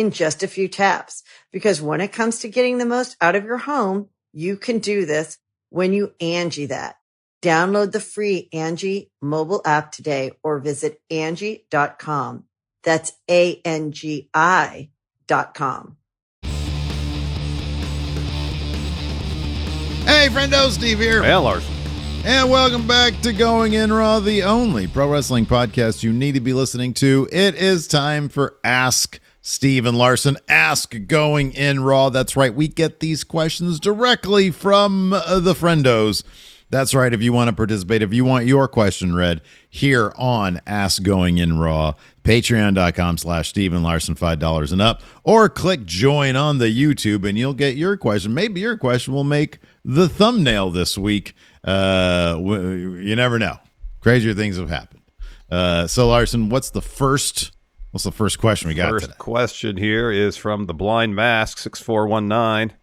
[0.00, 1.22] in just a few taps.
[1.52, 5.04] Because when it comes to getting the most out of your home, you can do
[5.04, 6.96] this when you Angie that.
[7.42, 12.44] Download the free Angie mobile app today or visit Angie.com.
[12.82, 14.90] That's A-N-G-I
[15.26, 15.96] dot com.
[20.04, 21.22] Hey, friendo, Steve here.
[21.22, 21.74] And Larson.
[22.24, 26.40] And welcome back to Going In Raw, the only pro wrestling podcast you need to
[26.40, 27.28] be listening to.
[27.32, 30.36] It is time for Ask Steve and Larson.
[30.48, 32.10] Ask Going In Raw.
[32.10, 32.54] That's right.
[32.54, 36.22] We get these questions directly from uh, the friendos.
[36.70, 37.12] That's right.
[37.12, 41.38] If you want to participate, if you want your question read here on Ask Going
[41.38, 47.36] In Raw, patreon.com slash steveandlarson, $5 and up, or click join on the YouTube and
[47.36, 48.34] you'll get your question.
[48.34, 51.34] Maybe your question will make the thumbnail this week.
[51.64, 53.56] Uh, you never know.
[54.00, 55.02] Crazier things have happened.
[55.50, 57.50] Uh, so Larson, what's the first
[57.90, 59.16] what's the first question we got First today?
[59.18, 62.76] question here is from the Blind Mask 6419.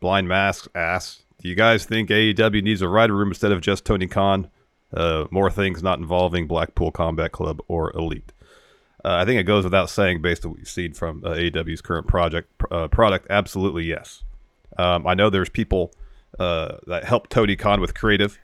[0.00, 3.84] Blind Mask asks, do you guys think AEW needs a writer room instead of just
[3.84, 4.50] Tony Khan?
[4.92, 8.32] Uh, more things not involving Blackpool Combat Club or Elite.
[9.04, 11.80] Uh, I think it goes without saying, based on what you've seen from uh, AEW's
[11.80, 13.26] current project uh, product.
[13.30, 14.22] Absolutely, yes.
[14.76, 15.92] Um, I know there's people
[16.38, 18.38] uh, that help Tony Khan with creative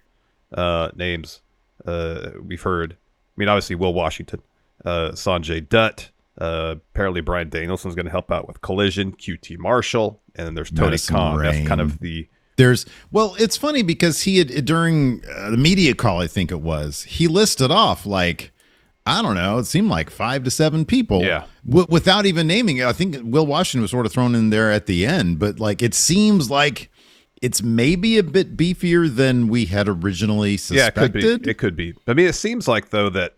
[0.53, 1.43] uh, names.
[1.85, 2.93] Uh, we've heard.
[2.93, 2.97] I
[3.37, 4.41] mean, obviously Will Washington,
[4.85, 6.11] uh, Sanjay Dutt.
[6.39, 10.71] Uh, apparently, Brian Danielson's going to help out with Collision, QT Marshall, and then there's
[10.71, 11.43] Tony Khan.
[11.43, 15.95] That's kind of the There's well, it's funny because he had during uh, the media
[15.95, 18.53] call, I think it was, he listed off like
[19.09, 21.45] I don't know, it seemed like five to seven people, Yeah.
[21.67, 22.87] w- without even naming it.
[22.87, 25.81] I think Will Washington was sort of thrown in there at the end, but like
[25.81, 26.91] it seems like
[27.41, 31.43] it's maybe a bit beefier than we had originally yeah, it could suspected.
[31.45, 31.51] be.
[31.51, 31.95] It could be.
[32.09, 33.37] I mean, it seems like though that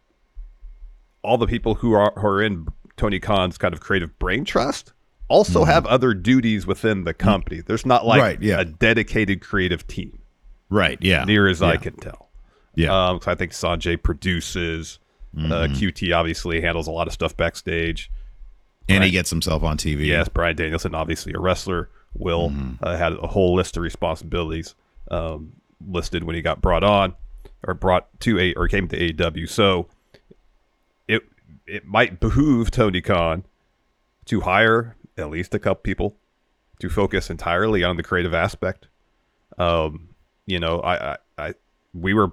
[1.22, 4.92] all the people who are who are in Tony Khan's kind of creative brain trust
[5.28, 7.60] also have other duties within the company.
[7.60, 8.26] There's not like Mm-hmm.
[8.26, 8.60] Right, yeah.
[8.60, 10.18] a dedicated creative team,
[10.70, 10.98] right?
[11.02, 12.30] Yeah, near as I can tell.
[12.74, 14.98] yeah, Um, I think Sanjay produces.
[15.36, 15.52] Mm-hmm.
[15.52, 18.10] Uh, QT obviously handles a lot of stuff backstage.
[18.88, 20.06] and he gets himself on TV.
[20.06, 22.82] Yes, Brian Danielson, obviously a wrestler, Will Mm-hmm.
[22.82, 24.74] uh, had a whole list of responsibilities
[25.10, 25.52] um,
[25.86, 27.14] listed when he got brought on
[27.66, 29.46] or brought to a or came to AEW.
[29.48, 29.88] So
[31.68, 33.44] it might behoove Tony Khan
[34.26, 36.16] to hire at least a couple people
[36.80, 38.88] to focus entirely on the creative aspect.
[39.58, 40.10] Um,
[40.46, 41.54] you know, I, I, I
[41.94, 42.30] we were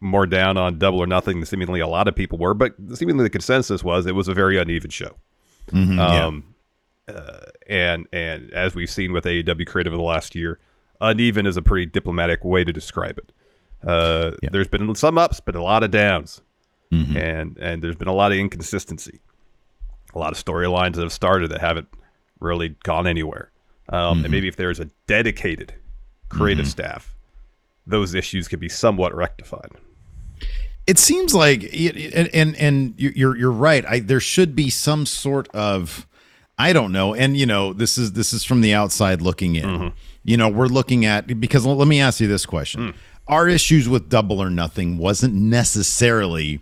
[0.00, 3.22] more down on Double or Nothing than seemingly a lot of people were, but seemingly
[3.24, 5.16] the consensus was it was a very uneven show.
[5.72, 6.24] Mhm, yeah.
[6.26, 6.54] Um,
[7.08, 10.58] uh, and and as we've seen with AEW creative in the last year,
[11.00, 13.32] uneven is a pretty diplomatic way to describe it.
[13.86, 14.50] Uh, Yeah.
[14.52, 16.42] There's been some ups, but a lot of downs,
[16.92, 17.16] Mhm.
[17.16, 19.20] and and there's been a lot of inconsistency,
[20.14, 21.88] a lot of storylines that have started that haven't
[22.40, 23.50] really gone anywhere.
[23.88, 24.24] Um, Mm-hmm.
[24.24, 25.74] And maybe if there's a dedicated
[26.28, 27.14] creative staff,
[27.86, 29.70] those issues could be somewhat rectified.
[30.86, 33.84] It seems like, and and, and you're you're right.
[33.86, 36.06] I there should be some sort of,
[36.58, 37.12] I don't know.
[37.14, 39.92] And you know, this is this is from the outside looking in.
[40.24, 42.94] You know, we're looking at because let me ask you this question:
[43.28, 46.60] Our issues with Double or Nothing wasn't necessarily.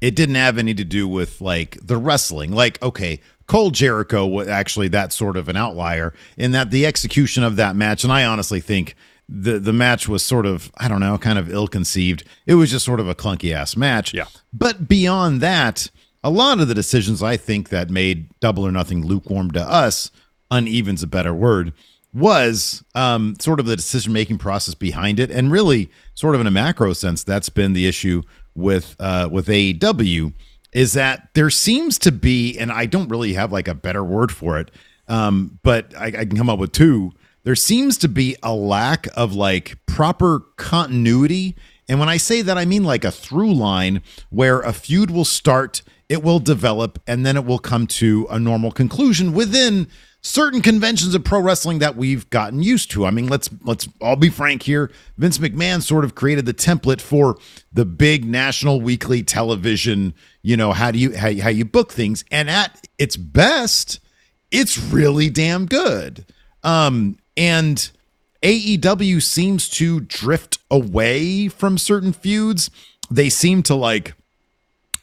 [0.00, 2.52] It didn't have any to do with like the wrestling.
[2.52, 7.42] Like, okay, Cole Jericho was actually that sort of an outlier in that the execution
[7.44, 8.94] of that match, and I honestly think
[9.28, 12.24] the the match was sort of I don't know, kind of ill conceived.
[12.46, 14.12] It was just sort of a clunky ass match.
[14.12, 14.26] Yeah.
[14.52, 15.90] But beyond that,
[16.24, 20.10] a lot of the decisions I think that made Double or Nothing lukewarm to us,
[20.50, 21.72] uneven's a better word,
[22.16, 26.46] was um, sort of the decision making process behind it, and really, sort of in
[26.46, 28.22] a macro sense, that's been the issue
[28.54, 30.32] with uh, with AEW
[30.72, 34.30] is that there seems to be, and I don't really have like a better word
[34.30, 34.70] for it,
[35.08, 37.12] um, but I, I can come up with two.
[37.44, 41.56] there seems to be a lack of like proper continuity.
[41.88, 45.24] And when I say that, I mean like a through line where a feud will
[45.24, 49.88] start, it will develop, and then it will come to a normal conclusion within
[50.22, 53.06] certain conventions of pro wrestling that we've gotten used to.
[53.06, 54.90] I mean, let's let's all be frank here.
[55.16, 57.38] Vince McMahon sort of created the template for
[57.72, 62.24] the big national weekly television, you know, how do you how, how you book things
[62.30, 64.00] and at its best,
[64.50, 66.26] it's really damn good.
[66.62, 67.90] Um and
[68.42, 72.70] AEW seems to drift away from certain feuds.
[73.10, 74.14] They seem to like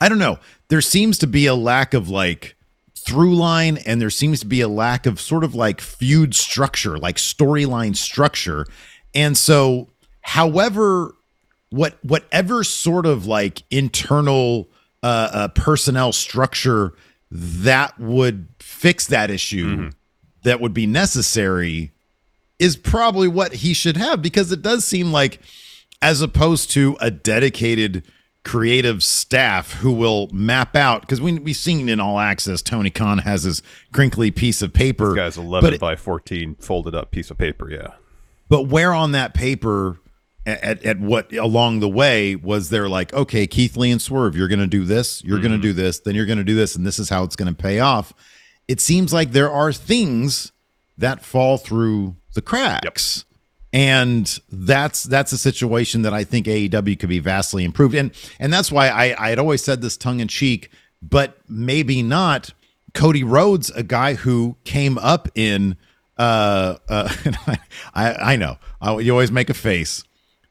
[0.01, 0.39] I don't know.
[0.67, 2.57] There seems to be a lack of like
[3.05, 6.97] through line and there seems to be a lack of sort of like feud structure,
[6.97, 8.65] like storyline structure.
[9.13, 9.89] And so
[10.21, 11.15] however
[11.69, 14.69] what whatever sort of like internal
[15.01, 16.93] uh, uh personnel structure
[17.31, 19.89] that would fix that issue mm-hmm.
[20.43, 21.91] that would be necessary
[22.59, 25.39] is probably what he should have because it does seem like
[26.01, 28.05] as opposed to a dedicated
[28.43, 33.19] creative staff who will map out because we, we've seen in all access tony khan
[33.19, 33.63] has his
[33.93, 37.93] crinkly piece of paper this guy's 11 by 14 folded up piece of paper yeah
[38.49, 39.97] but where on that paper
[40.45, 44.49] at, at what along the way was there like okay keith lee and swerve you're
[44.49, 45.47] gonna do this you're mm-hmm.
[45.47, 47.79] gonna do this then you're gonna do this and this is how it's gonna pay
[47.79, 48.13] off
[48.67, 50.51] it seems like there are things
[50.97, 53.25] that fall through the cracks.
[53.27, 53.32] Yep.
[53.73, 57.95] And that's that's a situation that I think AEW could be vastly improved.
[57.95, 60.71] And and that's why I, I had always said this tongue in cheek,
[61.01, 62.53] but maybe not.
[62.93, 65.75] Cody Rhodes, a guy who came up in
[66.19, 67.11] uh uh
[67.95, 70.03] I I know I, you always make a face,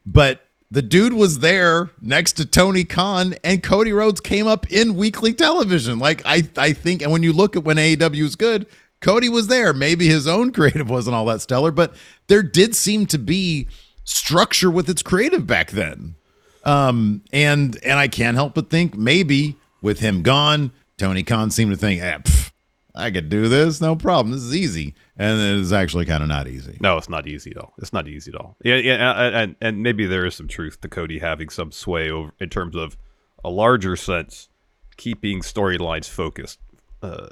[0.05, 4.95] but the dude was there next to Tony Khan, and Cody Rhodes came up in
[4.95, 5.99] weekly television.
[5.99, 8.65] Like I, I think, and when you look at when AEW is good,
[9.03, 9.73] Cody was there.
[9.73, 11.93] Maybe his own creative wasn't all that stellar, but
[12.27, 13.67] there did seem to be
[14.05, 16.15] structure with its creative back then.
[16.63, 21.71] Um, and and I can't help but think maybe with him gone, Tony Khan seemed
[21.71, 22.51] to think, eh, pff,
[22.95, 24.31] I could do this, no problem.
[24.31, 26.77] This is easy, and it's actually kind of not easy.
[26.79, 27.73] No, it's not easy at all.
[27.79, 28.55] It's not easy at all.
[28.63, 32.31] Yeah, yeah, and and maybe there is some truth to Cody having some sway over
[32.39, 32.95] in terms of
[33.43, 34.47] a larger sense,
[34.95, 36.59] keeping storylines focused
[37.01, 37.27] uh,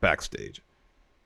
[0.00, 0.62] backstage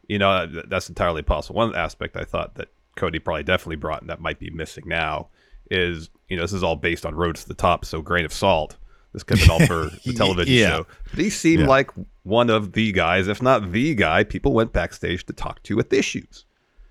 [0.09, 1.57] you know, that's entirely possible.
[1.57, 5.29] One aspect I thought that Cody probably definitely brought and that might be missing now
[5.71, 8.33] is, you know, this is all based on Rhodes to the Top, so grain of
[8.33, 8.77] salt.
[9.13, 10.69] This could have been all for the television yeah.
[10.69, 10.87] show.
[11.11, 11.69] But he seemed yeah.
[11.69, 11.91] like
[12.25, 15.93] one of the guys, if not the guy, people went backstage to talk to with
[15.93, 16.45] issues.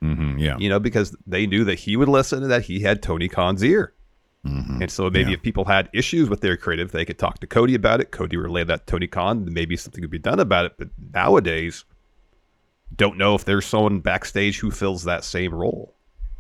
[0.04, 0.58] Mm-hmm, yeah.
[0.58, 3.64] You know, because they knew that he would listen and that he had Tony Khan's
[3.64, 3.94] ear.
[4.46, 4.82] Mm-hmm.
[4.84, 5.38] And so maybe yeah.
[5.38, 8.12] if people had issues with their creative, they could talk to Cody about it.
[8.12, 9.52] Cody relayed that to Tony Khan.
[9.52, 10.74] Maybe something could be done about it.
[10.78, 11.84] But nowadays,
[12.96, 15.94] don't know if there's someone backstage who fills that same role.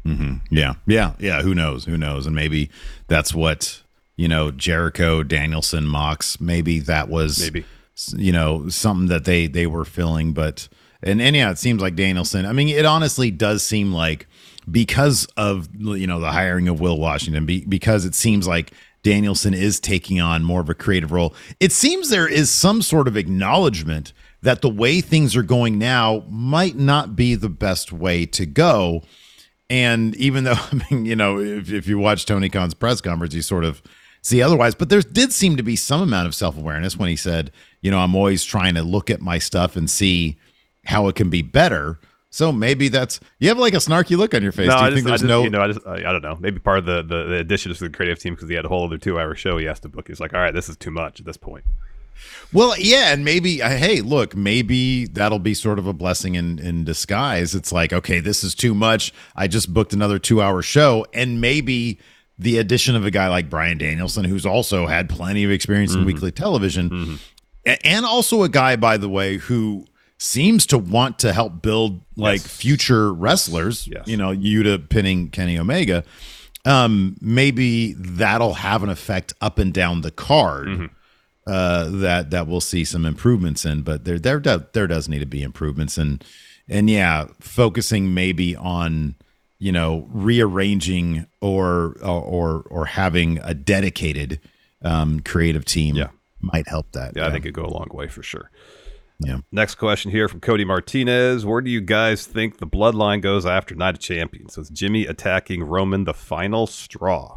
[0.06, 0.36] Mm-hmm.
[0.50, 1.42] Yeah, yeah, yeah.
[1.42, 1.86] Who knows?
[1.86, 2.26] Who knows?
[2.26, 2.70] And maybe
[3.08, 3.82] that's what
[4.16, 4.52] you know.
[4.52, 6.40] Jericho, Danielson, Mox.
[6.40, 7.66] Maybe that was maybe
[8.16, 10.34] you know something that they they were filling.
[10.34, 10.70] But
[11.04, 12.46] and and yeah, it seems like Danielson.
[12.46, 14.28] I mean, it honestly does seem like
[14.70, 18.72] because of you know the hiring of Will Washington, be, because it seems like
[19.04, 21.34] Danielson is taking on more of a creative role.
[21.60, 26.24] It seems there is some sort of acknowledgement that the way things are going now
[26.30, 29.04] might not be the best way to go.
[29.70, 33.34] And even though, I mean, you know, if, if you watch Tony Khan's press conference,
[33.34, 33.82] you sort of
[34.22, 34.76] see otherwise.
[34.76, 37.52] But there did seem to be some amount of self awareness when he said,
[37.82, 40.38] you know, I'm always trying to look at my stuff and see
[40.86, 42.00] how it can be better.
[42.30, 44.68] So maybe that's you have like a snarky look on your face.
[44.68, 45.44] No, Do you I think just, there's just, no?
[45.44, 46.38] You know, I just I, I, don't know.
[46.40, 48.68] Maybe part of the, the the addition to the creative team because he had a
[48.68, 50.08] whole other two hour show he has to book.
[50.08, 51.64] He's like, all right, this is too much at this point.
[52.54, 56.60] Well, yeah, and maybe uh, hey, look, maybe that'll be sort of a blessing in
[56.60, 57.56] in disguise.
[57.56, 59.14] It's like, okay, this is too much.
[59.36, 62.00] I just booked another 2-hour show and maybe
[62.40, 66.02] the addition of a guy like Brian Danielson who's also had plenty of experience mm-hmm.
[66.02, 67.74] in weekly television mm-hmm.
[67.84, 69.86] and also a guy by the way who
[70.20, 72.48] seems to want to help build like yes.
[72.48, 74.08] future wrestlers, yes.
[74.08, 76.04] you know, Yuta pinning Kenny Omega.
[76.66, 80.68] Um, maybe that'll have an effect up and down the card.
[80.68, 80.86] Mm-hmm
[81.48, 83.82] uh, that that we'll see some improvements in.
[83.82, 86.24] But there there there does need to be improvements and
[86.68, 89.16] and yeah, focusing maybe on
[89.60, 94.40] you know rearranging or or or having a dedicated
[94.84, 96.10] um, creative team yeah.
[96.42, 97.14] might help that.
[97.16, 98.52] Yeah, yeah, I think it go a long way for sure.
[99.20, 99.40] Yeah.
[99.52, 101.46] Next question here from Cody Martinez.
[101.46, 104.54] Where do you guys think the bloodline goes after Night of Champions?
[104.54, 107.37] So it's Jimmy attacking Roman the final straw.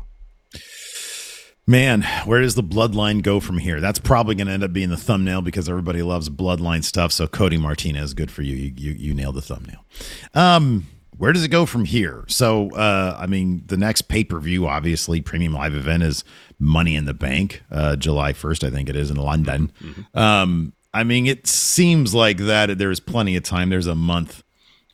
[1.66, 3.80] Man, where does the bloodline go from here?
[3.80, 7.12] That's probably going to end up being the thumbnail because everybody loves bloodline stuff.
[7.12, 8.56] So Cody Martinez, good for you.
[8.56, 9.84] You you, you nailed the thumbnail.
[10.34, 10.86] Um,
[11.20, 12.24] where does it go from here?
[12.28, 16.24] So, uh, I mean, the next pay per view, obviously, premium live event is
[16.58, 19.70] Money in the Bank, uh, July 1st, I think it is in London.
[19.82, 20.18] Mm-hmm.
[20.18, 23.68] Um, I mean, it seems like that there's plenty of time.
[23.68, 24.42] There's a month.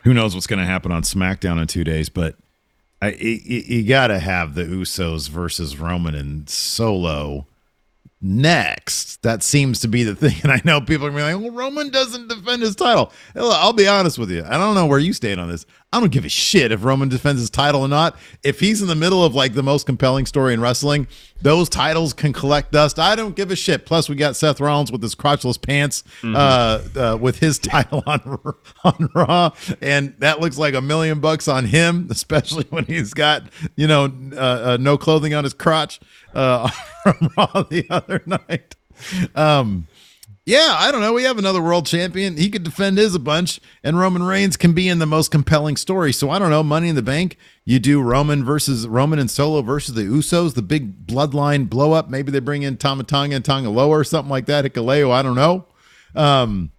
[0.03, 2.37] Who knows what's going to happen on SmackDown in two days, but
[3.07, 7.47] I, it, you got to have the Usos versus Roman and Solo
[8.21, 9.23] next.
[9.23, 10.37] That seems to be the thing.
[10.43, 13.13] And I know people are going to be like, well, Roman doesn't defend his title.
[13.35, 14.45] I'll be honest with you.
[14.45, 15.67] I don't know where you stand on this.
[15.93, 18.17] I don't give a shit if Roman defends his title or not.
[18.43, 21.07] If he's in the middle of like the most compelling story in wrestling,
[21.41, 22.99] those titles can collect dust.
[22.99, 23.87] I don't give a shit.
[23.87, 26.35] Plus, we got Seth Rollins with his crotchless pants, mm-hmm.
[26.37, 28.21] uh, uh, with his title on
[28.85, 29.51] on Raw,
[29.81, 33.45] and that looks like a million bucks on him, especially when he's got
[33.77, 36.01] you know uh, uh no clothing on his crotch
[36.35, 36.69] uh,
[37.03, 38.75] from Raw the other night.
[39.35, 39.87] Um,
[40.47, 41.13] yeah, I don't know.
[41.13, 42.37] We have another world champion.
[42.37, 45.77] He could defend his a bunch, and Roman Reigns can be in the most compelling
[45.77, 46.13] story.
[46.13, 46.63] So I don't know.
[46.63, 47.37] Money in the Bank.
[47.65, 52.09] You do Roman versus Roman and Solo versus the Usos, the big bloodline blow up.
[52.09, 54.65] Maybe they bring in Tama Tonga and Tanga Loa or something like that.
[54.65, 55.67] Hikuleo, I don't know.
[56.15, 56.71] Um,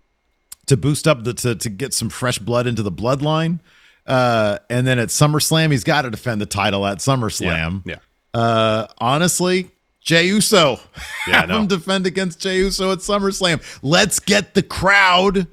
[0.67, 3.59] to boost up the to to get some fresh blood into the bloodline.
[4.05, 7.85] Uh, and then at SummerSlam, he's got to defend the title at SummerSlam.
[7.85, 7.95] Yeah.
[8.33, 8.39] yeah.
[8.39, 9.71] Uh, honestly,
[10.07, 10.79] Jey Uso.
[11.27, 13.61] Yeah, Have him defend against Jey Uso at SummerSlam.
[13.83, 15.47] Let's get the crowd,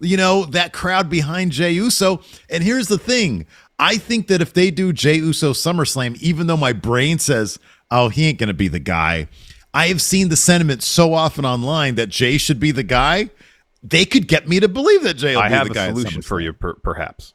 [0.00, 2.22] you know, that crowd behind Jey Uso.
[2.48, 3.44] And here's the thing
[3.78, 7.58] I think that if they do Jey Uso SummerSlam, even though my brain says,
[7.90, 9.28] oh, he ain't going to be the guy,
[9.74, 13.28] I have seen the sentiment so often online that Jey should be the guy.
[13.82, 15.82] They could get me to believe that Jey will I be the guy.
[15.82, 17.34] I have a solution for you, per- perhaps.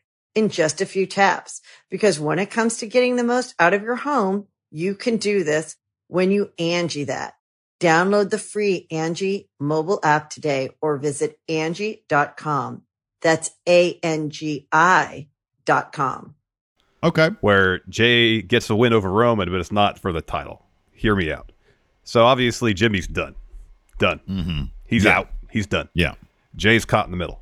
[0.35, 1.61] in just a few taps.
[1.89, 5.43] Because when it comes to getting the most out of your home, you can do
[5.43, 5.75] this
[6.07, 7.33] when you Angie that.
[7.79, 12.83] Download the free Angie mobile app today or visit Angie.com.
[13.21, 15.27] That's A-N-G-I
[15.65, 16.35] dot com.
[17.03, 17.29] Okay.
[17.41, 20.65] Where Jey gets a win over Roman, but it's not for the title.
[20.91, 21.51] Hear me out.
[22.03, 23.35] So obviously Jimmy's done.
[23.97, 24.19] Done.
[24.29, 24.63] Mm-hmm.
[24.85, 25.17] He's yeah.
[25.17, 25.29] out.
[25.49, 25.89] He's done.
[25.93, 26.13] Yeah.
[26.55, 27.41] Jey's caught in the middle.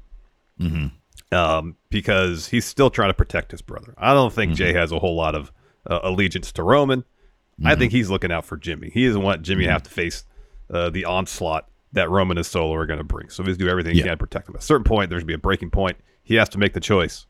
[0.60, 0.88] Mm-hmm
[1.32, 3.94] um, because he's still trying to protect his brother.
[3.98, 4.58] I don't think mm-hmm.
[4.58, 5.52] Jey has a whole lot of
[5.90, 7.02] uh, allegiance to Roman.
[7.02, 7.68] Mm-hmm.
[7.68, 8.90] I think he's looking out for Jimmy.
[8.94, 10.24] He doesn't want Jimmy to have to face
[10.70, 13.30] uh, the onslaught that Roman and Solo are going to bring.
[13.30, 14.04] So he's do everything yeah.
[14.04, 14.56] he can to protect him.
[14.56, 15.98] At a certain point, there's going to be a breaking point.
[16.24, 17.26] He has to make the choice.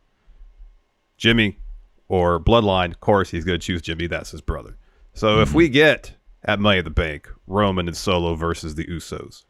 [1.18, 1.60] Jimmy
[2.08, 4.08] or Bloodline, of course, he's going to choose Jimmy.
[4.08, 4.78] That's his brother.
[5.14, 5.44] So mm-hmm.
[5.44, 6.14] if we get
[6.44, 9.46] at Money at the Bank Roman and Solo versus the Usos,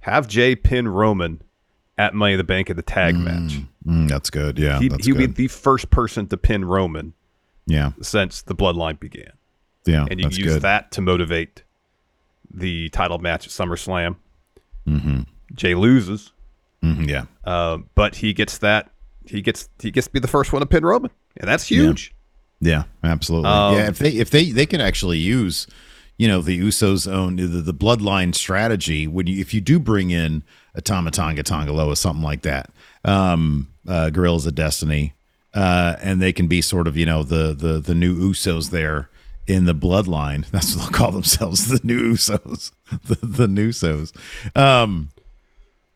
[0.00, 1.42] have Jey pin Roman
[1.98, 3.60] at Money in the Bank in the tag mm, match.
[3.86, 4.58] Mm, that's good.
[4.58, 7.12] Yeah, he, that's he would be the first person to pin Roman.
[7.66, 9.32] Yeah, since the Bloodline began.
[9.84, 10.62] Yeah, and you use good.
[10.62, 11.64] that to motivate
[12.50, 14.16] the title match at SummerSlam.
[14.86, 15.20] Mm-hmm.
[15.54, 16.32] Jey loses.
[16.82, 18.90] Mm-hmm, yeah, uh, but he gets that.
[19.26, 22.14] He gets he gets to be the first one to pin Roman, and that's huge.
[22.60, 23.50] Yeah, yeah absolutely.
[23.50, 25.66] Um, yeah, if they if they they can actually use
[26.18, 30.10] you know the Usos own the, the bloodline strategy when you if you do bring
[30.10, 30.42] in
[30.74, 32.70] a Tama Tonga Tanga Loa something like that,
[33.04, 35.14] um, uh, Guerrillas of Destiny,
[35.54, 39.08] uh, and they can be sort of you know the the the new Usos there
[39.46, 40.46] in the bloodline.
[40.50, 42.72] That's what they'll call themselves, the new Usos,
[43.04, 44.12] the the Usos.
[44.56, 45.10] Um,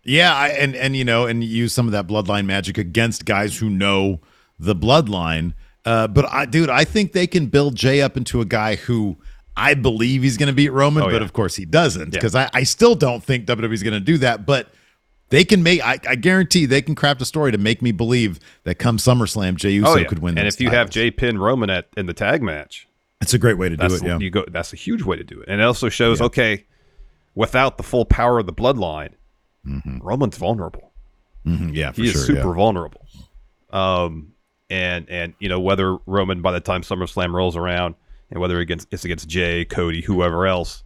[0.04, 3.58] yeah, I, and and you know, and use some of that bloodline magic against guys
[3.58, 4.20] who know
[4.58, 5.54] the bloodline.
[5.84, 9.18] Uh, but I, dude, I think they can build Jey up into a guy who
[9.56, 12.49] I believe he's going to beat Roman, oh, but of course he doesn't because yeah.
[12.54, 14.47] I, I still don't think WWE's going to do that.
[14.47, 14.73] But
[15.28, 18.38] they can make, I, I, guarantee they can craft a story to make me believe
[18.64, 20.06] that come SummerSlam, Jey Uso oh, yeah.
[20.06, 20.38] could win.
[20.38, 20.78] And if you titles.
[20.78, 22.88] have Jey pin Roman at in the tag match,
[23.21, 24.02] that's a great way to do it.
[24.02, 24.44] Yeah, you go.
[24.49, 26.26] That's a huge way to do it, and it also shows yeah.
[26.26, 26.64] okay,
[27.35, 29.12] without the full power of the bloodline,
[29.66, 29.99] mm-hmm.
[29.99, 30.92] Roman's vulnerable.
[31.47, 31.71] Mm-hmm.
[31.71, 33.06] Yeah, he is sure, super vulnerable.
[33.71, 34.32] Um,
[34.68, 37.94] and and you know whether Roman by the time SummerSlam rolls around
[38.32, 40.82] and whether against it's against Jey, Cody, whoever else,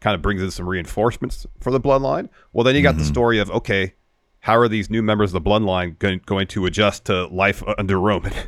[0.00, 2.28] kind of brings in some reinforcements for the bloodline.
[2.52, 3.12] Well, then you got the mm-hmm.
[3.12, 3.94] story of okay,
[4.38, 8.00] how are these new members of the bloodline going, going to adjust to life under
[8.00, 8.32] Roman?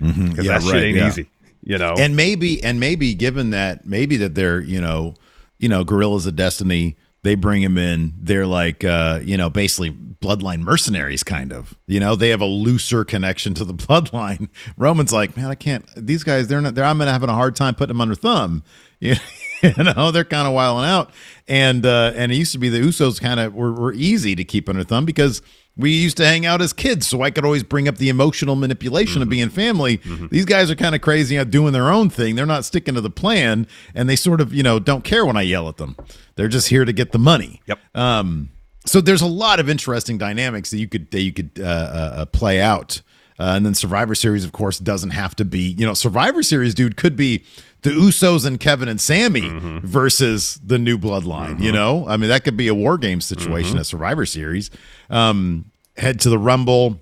[0.00, 0.28] Mm-hmm.
[0.28, 1.08] Because Yeah, that shit right, ain't yeah.
[1.08, 1.30] easy,
[1.64, 1.94] you know.
[1.98, 5.14] and maybe and maybe given that maybe that they're you know
[5.58, 9.90] you know Guerrillas of Destiny they bring him in they're like uh you know basically
[9.90, 11.76] bloodline mercenaries kind of.
[11.86, 14.48] You know they have a looser connection to the bloodline.
[14.76, 17.74] Roman's like man i can't these guys they're not they're i'm having a hard time
[17.74, 18.62] putting them under thumb.
[19.60, 21.10] You know they're kind of wiling out.
[21.48, 24.44] And uh and it used to be the usos kind of were, were easy to
[24.44, 25.42] keep under thumb because
[25.78, 28.56] we used to hang out as kids, so I could always bring up the emotional
[28.56, 30.00] manipulation of being family.
[30.30, 32.34] These guys are kind of crazy out doing their own thing.
[32.34, 35.36] They're not sticking to the plan, and they sort of, you know, don't care when
[35.36, 35.96] I yell at them.
[36.34, 37.62] They're just here to get the money.
[37.66, 37.78] Yep.
[37.94, 38.50] Um,
[38.84, 42.12] so there's a lot of interesting dynamics that you could that you could uh, uh,
[42.16, 43.00] uh, play out.
[43.38, 45.76] Uh, and then Survivor Series, of course, doesn't have to be.
[45.78, 47.44] You know, Survivor Series, dude, could be
[47.82, 51.60] the Usos and Kevin and Sami versus the New Bloodline.
[51.62, 54.70] You know, I mean, that could be a war game situation at Survivor Series.
[55.10, 55.66] Um,
[55.96, 56.98] head to the Rumble,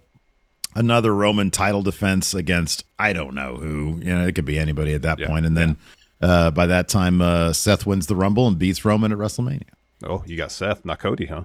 [0.75, 3.99] another Roman title defense against I don't know who.
[4.03, 5.47] You know, it could be anybody at that Yeah, point.
[5.47, 5.77] And then
[6.21, 9.63] uh, by that time, uh, Seth wins the Rumble and beats Roman at WrestleMania.
[10.05, 11.45] oh, you got Seth, not Cody, huh?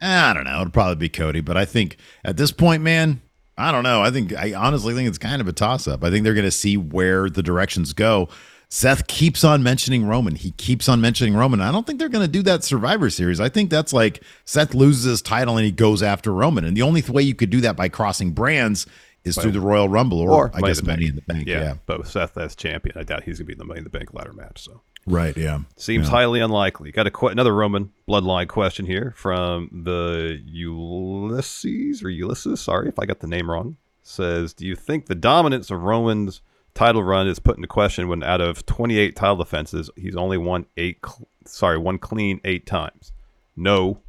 [0.00, 0.60] I don't know.
[0.60, 3.22] It'd probably be Cody, but I think at this point, man,
[3.56, 4.02] I don't know.
[4.02, 6.02] I think I honestly think it's kind of a toss up.
[6.04, 8.28] I think they're going to see where the directions go.
[8.74, 10.34] Seth keeps on mentioning Roman.
[10.34, 11.60] He keeps on mentioning Roman.
[11.60, 13.38] I don't think they're going to do that Survivor Series.
[13.38, 16.64] I think that's like Seth loses his title and he goes after Roman.
[16.64, 18.84] And the only way you could do that by crossing brands
[19.22, 21.10] is through the Royal Rumble or, Or I guess the Money Bank.
[21.10, 21.46] in the Bank.
[21.46, 21.74] Yeah, Yeah.
[21.86, 23.90] but with Seth as champion, I doubt he's gonna be in the Money in the
[23.90, 24.64] Bank ladder match.
[24.64, 25.36] So Right.
[25.36, 25.60] Yeah.
[25.76, 26.10] seems Yeah.
[26.10, 26.90] highly unlikely.
[26.90, 32.60] Got a qu- another Roman bloodline question here from the Ulysses or Ulysses.
[32.60, 33.76] Sorry if I got the name wrong.
[34.02, 36.40] Says, do you think the dominance of Roman's
[36.74, 40.66] title run is put into question when out of 28 title defenses, he's only won
[40.76, 40.98] eight?
[41.04, 43.12] Cl- sorry, one clean eight times.
[43.56, 44.00] No,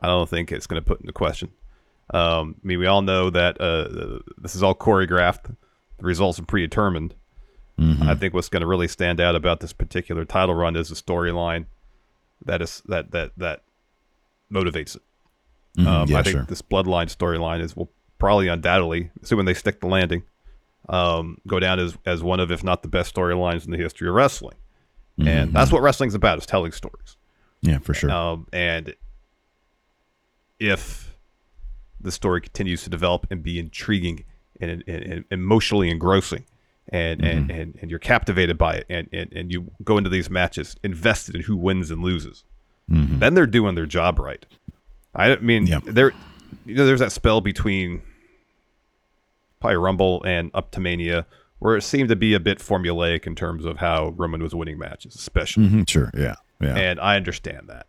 [0.00, 1.50] I don't think it's going to put into question.
[2.12, 5.44] Um, I mean, we all know that uh, this is all choreographed.
[5.98, 7.14] The results are predetermined.
[8.02, 10.96] I think what's going to really stand out about this particular title run is the
[10.96, 11.66] storyline
[12.44, 13.62] that is that that that
[14.52, 15.02] motivates it.
[15.78, 16.10] Um, Mm-hmm.
[16.12, 16.44] yeah, I think sure.
[16.48, 20.24] this bloodline storyline is will probably undoubtedly, assuming they stick the landing,
[20.88, 24.08] um, go down as as one of, if not the best storylines in the history
[24.08, 24.56] of wrestling.
[25.18, 25.28] Mm-hmm.
[25.28, 27.16] And that's what wrestling's about: is telling stories.
[27.60, 28.10] Yeah, for sure.
[28.10, 28.94] Um, and
[30.58, 31.16] if
[32.00, 34.24] the story continues to develop and be intriguing
[34.60, 36.44] and, and, and emotionally engrossing,
[36.88, 40.30] and, and, and, and you're captivated by it, and, and, and you go into these
[40.30, 42.44] matches invested in who wins and loses,
[42.88, 44.46] then they're doing their job right.
[45.14, 45.80] I mean, Yeah.
[45.84, 46.12] there,
[46.64, 48.02] you know, there's that spell between
[49.60, 51.26] probably Rumble and up to Mania
[51.60, 54.78] where it seemed to be a bit formulaic in terms of how Roman was winning
[54.78, 56.10] matches, especially Mhm, Sure.
[56.16, 56.36] Yeah.
[56.60, 56.76] Yeah.
[56.76, 57.86] and I understand that.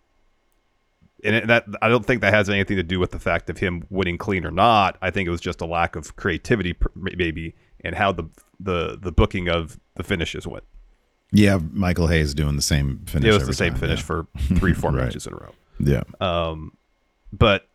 [1.24, 3.58] And it, that I don't think that has anything to do with the fact of
[3.60, 4.98] him winning clean or not.
[5.02, 8.24] I think it was just a lack of creativity, maybe, and how the
[8.60, 10.64] the the booking of the finishes went.
[11.32, 11.60] yeah.
[11.74, 13.30] Michael Hayes doing the same finish.
[13.30, 14.06] it was the same time, finish yeah.
[14.06, 14.28] for
[14.58, 15.06] three, four Right.
[15.06, 15.54] matches in a row.
[15.80, 16.04] Yeah.
[16.22, 16.72] Um,
[17.34, 17.68] but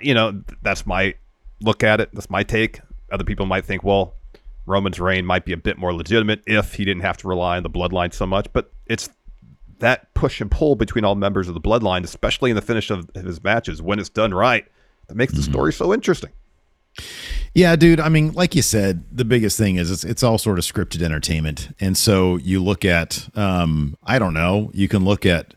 [0.00, 1.14] you know, th- that's my
[1.62, 2.10] look at it.
[2.12, 2.80] That's my take.
[3.10, 4.14] Other people might think, well,
[4.66, 7.62] Roman's reign might be a bit more legitimate if he didn't have to rely on
[7.62, 8.46] the bloodline so much.
[8.52, 9.10] But it's
[9.78, 13.10] that push and pull between all members of the bloodline, especially in the finish of
[13.14, 14.64] his matches, when it's done right,
[15.08, 16.30] that makes the story so interesting.
[17.54, 18.00] Yeah, dude.
[18.00, 21.02] I mean, like you said, the biggest thing is it's, it's all sort of scripted
[21.02, 21.74] entertainment.
[21.80, 25.54] And so you look at, um, I don't know, you can look at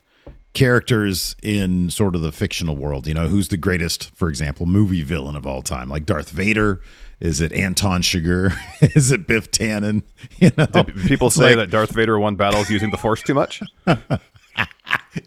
[0.56, 3.06] characters in sort of the fictional world.
[3.06, 5.90] You know, who's the greatest, for example, movie villain of all time?
[5.90, 6.82] Like Darth Vader?
[7.20, 8.54] Is it Anton Chigurh?
[8.96, 10.02] is it Biff Tannen?
[10.40, 10.66] You know,
[11.08, 13.62] People say like- that Darth Vader won battles using the Force too much.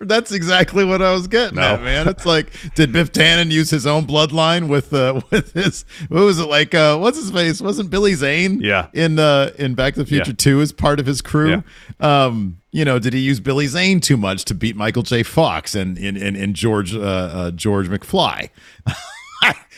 [0.00, 1.62] That's exactly what I was getting No.
[1.74, 2.08] at, man.
[2.08, 6.38] It's like, did Biff Tannen use his own bloodline with uh with his what was
[6.38, 7.60] it like uh what's his face?
[7.60, 8.88] Wasn't Billy Zane Yeah.
[8.92, 10.36] in uh in Back to the Future Yeah.
[10.36, 11.62] 2 as part of his crew?
[12.00, 15.22] Um, you know, did he use Billy Zane too much to beat Michael J.
[15.22, 18.50] Fox and in and, and George uh, uh George McFly?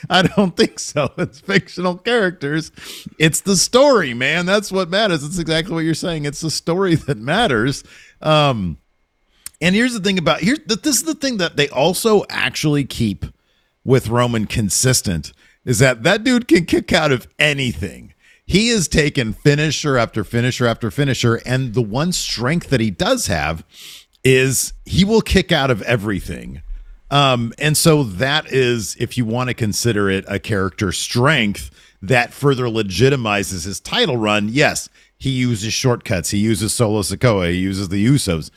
[0.08, 1.12] I don't think so.
[1.18, 2.72] It's fictional characters.
[3.18, 4.46] It's the story, man.
[4.46, 5.22] That's what matters.
[5.22, 6.24] It's exactly what you're saying.
[6.24, 7.84] It's the story that matters.
[8.22, 8.78] Um,
[9.60, 10.56] and here's the thing about here.
[10.66, 13.26] that This is the thing that they also actually keep
[13.84, 15.32] with Roman consistent
[15.64, 18.14] is that that dude can kick out of anything.
[18.46, 23.28] He has taken finisher after finisher after finisher, and the one strength that he does
[23.28, 23.64] have
[24.24, 26.62] is he will kick out of everything.
[27.10, 31.70] Um, and so that is, if you want to consider it a character strength
[32.02, 36.30] that further legitimizes his title run, yes, he uses shortcuts.
[36.30, 37.50] He uses Solo Sikoa.
[37.50, 38.50] He uses the Usos.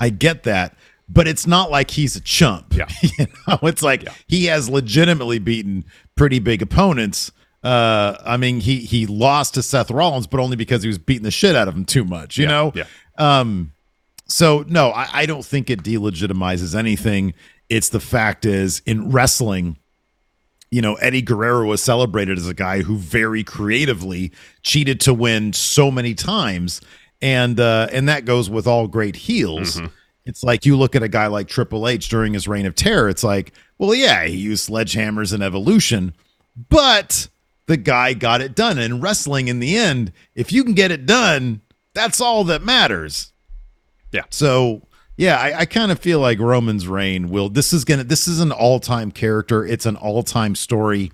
[0.00, 0.74] I get that,
[1.08, 2.74] but it's not like he's a chump.
[2.74, 2.88] Yeah.
[3.02, 4.12] you know, it's like Yeah.
[4.26, 5.84] he has legitimately beaten
[6.16, 7.30] pretty big opponents.
[7.62, 11.24] Uh, I mean, he he lost to Seth Rollins, but only because he was beating
[11.24, 12.38] the shit out of him too much.
[12.38, 12.72] You Yeah, know.
[12.74, 12.84] yeah.
[13.18, 13.72] Um.
[14.26, 17.34] So no, I, I don't think it delegitimizes anything.
[17.68, 19.76] It's the fact is in wrestling,
[20.70, 24.32] you know, Eddie Guerrero was celebrated as a guy who very creatively
[24.62, 26.80] cheated to win so many times,
[27.22, 29.80] and uh, and that goes with all great heels.
[30.26, 33.08] It's like you look at a guy like Triple H during his reign of terror.
[33.08, 36.14] It's like, well, yeah, he used sledgehammers and evolution,
[36.68, 37.28] but
[37.66, 38.78] the guy got it done.
[38.78, 41.62] And wrestling, in the end, if you can get it done,
[41.94, 43.32] that's all that matters.
[44.12, 44.24] Yeah.
[44.30, 44.82] So
[45.16, 47.48] yeah, I, I kind of feel like Roman's reign will.
[47.48, 48.04] This is gonna.
[48.04, 49.64] This is an all-time character.
[49.64, 51.12] It's an all-time story.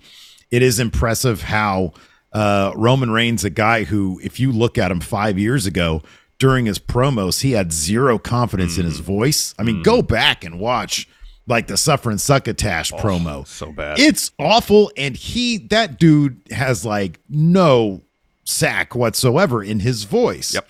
[0.49, 1.93] It is impressive how
[2.33, 6.01] uh, Roman Reigns, a guy who, if you look at him five years ago
[6.39, 9.55] during his promos, he had zero confidence in his voice.
[9.57, 11.07] I mean, go back and watch
[11.47, 13.47] like the Suffering Succotash promo.
[13.47, 13.99] so bad.
[13.99, 18.01] It's awful, and he that dude has like no
[18.43, 20.53] sack whatsoever in his voice.
[20.53, 20.67] Yep.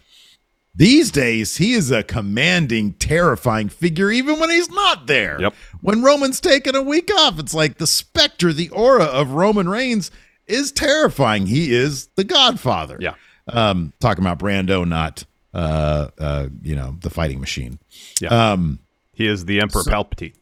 [0.75, 5.41] These days, he is a commanding, terrifying figure, even when he's not there.
[5.41, 5.55] Yep.
[5.81, 10.11] When Roman's taking a week off, it's like the specter, the aura of Roman Reigns
[10.47, 11.45] is terrifying.
[11.45, 12.97] He is the Godfather.
[12.99, 13.15] Yeah.
[13.47, 17.79] Um, talking about Brando, not uh, uh, you know, the fighting machine.
[18.19, 18.51] Yeah.
[18.51, 18.79] Um,
[19.13, 20.35] he is the Emperor Palpatine.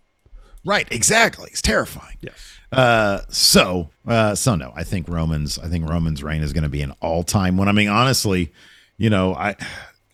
[0.65, 0.87] right.
[0.91, 1.49] Exactly.
[1.51, 2.17] It's terrifying.
[2.21, 2.59] Yes.
[2.71, 6.69] Uh, so, uh, so no, I think Roman's, I think Roman's reign is going to
[6.69, 7.69] be an all time one.
[7.69, 8.51] I mean, honestly,
[8.97, 9.55] you know, I,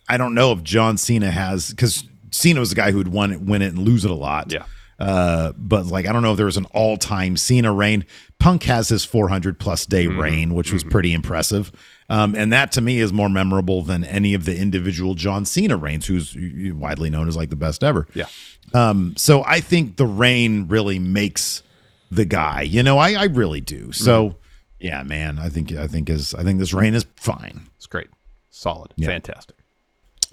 [0.08, 3.32] I don't know if John Cena has, because Cena was the guy who would won
[3.32, 4.52] it, win it and lose it a lot.
[4.52, 4.64] Yeah.
[5.02, 8.04] Uh, but like, I don't know if there was an all time Cena reign.
[8.38, 11.72] Punk has his 400 plus day reign, which was pretty impressive.
[12.08, 15.76] Um, and that to me is more memorable than any of the individual John Cena
[15.76, 16.36] reigns, who's
[16.74, 18.06] widely known as like the best ever.
[18.14, 18.26] Yeah.
[18.74, 21.62] Um, so I think the reign really makes
[22.10, 22.62] the guy.
[22.62, 23.92] You know, I, I really do.
[23.92, 24.36] So
[24.78, 27.68] yeah, man, I think I think is I think this reign is fine.
[27.76, 28.08] It's great.
[28.50, 28.92] Solid.
[28.96, 29.08] Yeah.
[29.08, 29.56] Fantastic.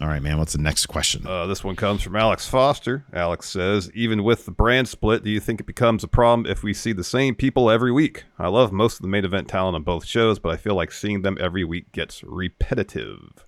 [0.01, 0.37] All right, man.
[0.37, 1.27] What's the next question?
[1.27, 3.03] Uh, this one comes from Alex Foster.
[3.13, 6.63] Alex says, even with the brand split, do you think it becomes a problem if
[6.63, 8.23] we see the same people every week?
[8.37, 10.93] I love most of the main event talent on both shows, but I feel like
[10.93, 13.45] seeing them every week gets repetitive.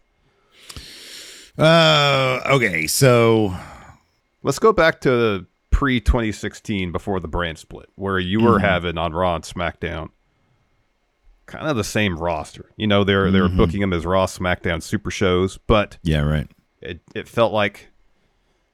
[1.57, 3.55] Uh, okay, so
[4.43, 8.65] Let's go back to pre 2016 before the brand split, where you were Mm-hmm.
[8.65, 10.09] having on Raw and SmackDown
[11.51, 12.71] kind of the same roster.
[12.77, 13.57] You know, they're they were Mm-hmm.
[13.57, 16.47] booking them as Raw, SmackDown super shows, but yeah, right.
[16.81, 17.89] it, it felt like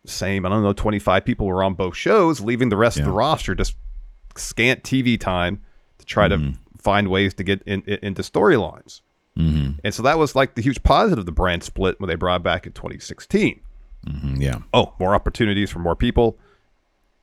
[0.06, 0.46] same.
[0.46, 3.56] I don't know, 25 people were on both shows, leaving the rest of the roster
[3.56, 3.76] just
[4.36, 5.62] scant TV time
[5.98, 6.52] to try Mm-hmm.
[6.52, 9.02] to find ways to get in, in- into storylines.
[9.38, 9.80] Mm-hmm.
[9.84, 12.44] And so that was like the huge positive of the brand split when they brought
[12.44, 13.60] back in 2016.
[14.08, 16.38] Mm, yeah, Oh, more opportunities for more people.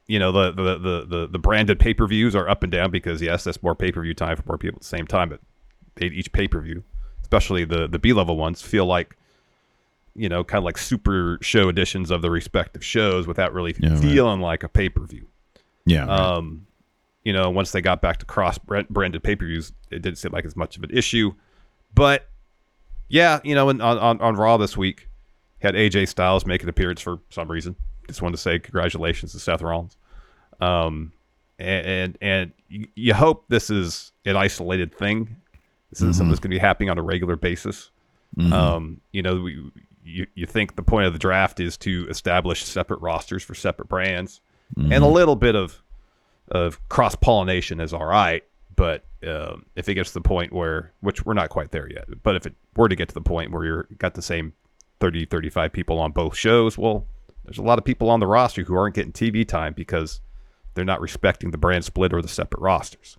[0.07, 2.91] You know, the the the the, the branded pay per views are up and down
[2.91, 5.29] because yes, that's more pay per view time for more people at the same time,
[5.31, 5.41] but
[5.97, 6.83] they each pay per view,
[7.23, 9.17] especially the the B level ones, feel like
[10.17, 13.91] you know, kind of like super show editions of the respective shows without really Yeah,
[13.95, 13.99] right.
[13.99, 15.27] feeling like a pay per view.
[15.87, 16.21] yeah, right.
[16.21, 16.67] Um,
[17.25, 20.31] you know, once they got back to cross branded pay per views, it didn't seem
[20.33, 21.33] like as much of an issue.
[21.95, 22.29] But
[23.09, 25.09] yeah, you know, on, on, on Raw this week,
[25.61, 27.75] had AJ Styles make an appearance for some reason.
[28.09, 29.97] Just wanted to say congratulations to Seth Rollins.
[30.61, 31.13] Um,
[31.59, 32.53] and and, and
[32.95, 35.37] you, hope this is an isolated thing.
[35.91, 37.91] This isn't something that's going to be happening on a regular basis.
[38.53, 39.71] Um, you know, we,
[40.05, 43.89] you you think the point of the draft is to establish separate rosters for separate
[43.89, 44.41] brands,
[44.93, 45.81] and a little bit of
[46.51, 48.43] of cross pollination is all right.
[48.77, 52.07] But um, if it gets to the point where, which we're not quite there yet,
[52.23, 54.53] but if it were to get to the point where you're got the same
[55.01, 57.07] 30, 35 people on both shows, well,
[57.45, 60.21] there's a lot of people on the roster who aren't getting TV time because
[60.75, 63.17] they're not respecting the brand split or the separate rosters.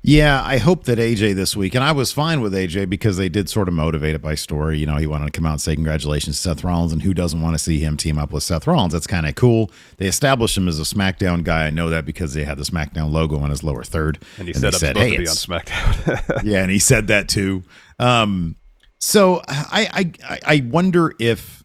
[0.00, 3.28] Yeah, I hope that AJ this week, and I was fine with AJ because they
[3.28, 4.78] did sort of motivate it by story.
[4.78, 7.12] You know, he wanted to come out and say congratulations to Seth Rollins, and who
[7.12, 8.92] doesn't want to see him team up with Seth Rollins?
[8.92, 9.72] That's kind of cool.
[9.96, 11.66] They established him as a SmackDown guy.
[11.66, 14.54] I know that because they had the SmackDown logo on his lower third, And he
[14.54, 16.42] they said I'm supposed to be on SmackDown.
[16.44, 17.64] yeah, and he said that too.
[17.98, 18.54] Um,
[19.00, 21.57] so I, I I wonder if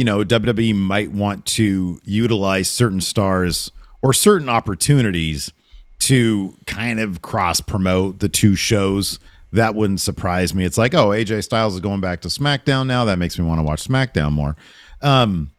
[0.00, 5.52] you know WWE might want to utilize certain stars or certain opportunities
[5.98, 9.18] to kind of cross promote the two shows.
[9.52, 10.64] That wouldn't surprise me.
[10.64, 13.04] It's like, oh, AJ Styles is going back to SmackDown now.
[13.04, 14.56] That makes me want to watch SmackDown more.
[15.02, 15.50] Um,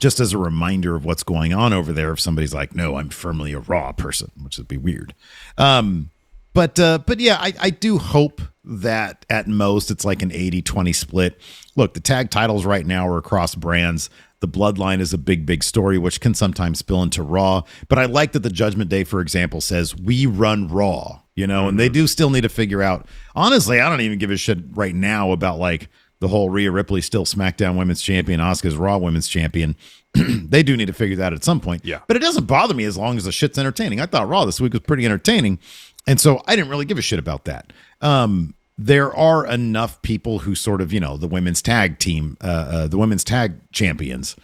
[0.00, 2.10] just as a reminder of what's going on over there.
[2.10, 5.14] If somebody's like, no, I'm firmly a Raw person, which would be weird.
[5.56, 6.10] Um,
[6.54, 10.94] but uh, but yeah, I, I do hope that at most it's like an 80-20
[10.94, 11.40] split.
[11.74, 14.08] Look, the tag titles right now are across brands.
[14.40, 17.62] The bloodline is a big, big story, which can sometimes spill into Raw.
[17.88, 21.60] But I like that the Judgment Day, for example, says we run Raw, you know,
[21.60, 21.68] mm-hmm.
[21.70, 23.06] and they do still need to figure out.
[23.36, 25.88] Honestly, I don't even give a shit right now about like
[26.18, 29.76] the whole Rhea Ripley still SmackDown Women's Champion, Asuka's Raw Women's Champion.
[30.14, 31.84] they do need to figure that out at some point.
[31.84, 32.00] Yeah.
[32.06, 34.00] But it doesn't bother me as long as the shit's entertaining.
[34.00, 35.58] I thought Raw this week was pretty entertaining.
[36.06, 37.72] And so I didn't really give a shit about that.
[38.00, 42.46] Um, there are enough people who sort of, you know, the women's tag team, uh,
[42.46, 44.34] uh, the women's tag champions,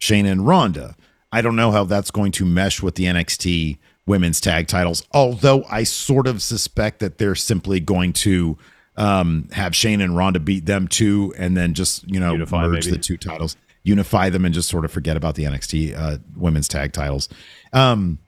[0.00, 0.96] Shayna and Ronda.
[1.32, 5.64] I don't know how that's going to mesh with the NXT women's tag titles, although
[5.70, 8.58] I sort of suspect that they're simply going to
[8.96, 12.86] um, have Shayna and Ronda beat them too, and then just, you know, Unify, merge
[12.86, 12.96] maybe.
[12.96, 16.68] the two titles, unify them, and just sort of forget about the NXT uh, women's
[16.68, 17.28] tag titles.
[17.72, 18.18] Um,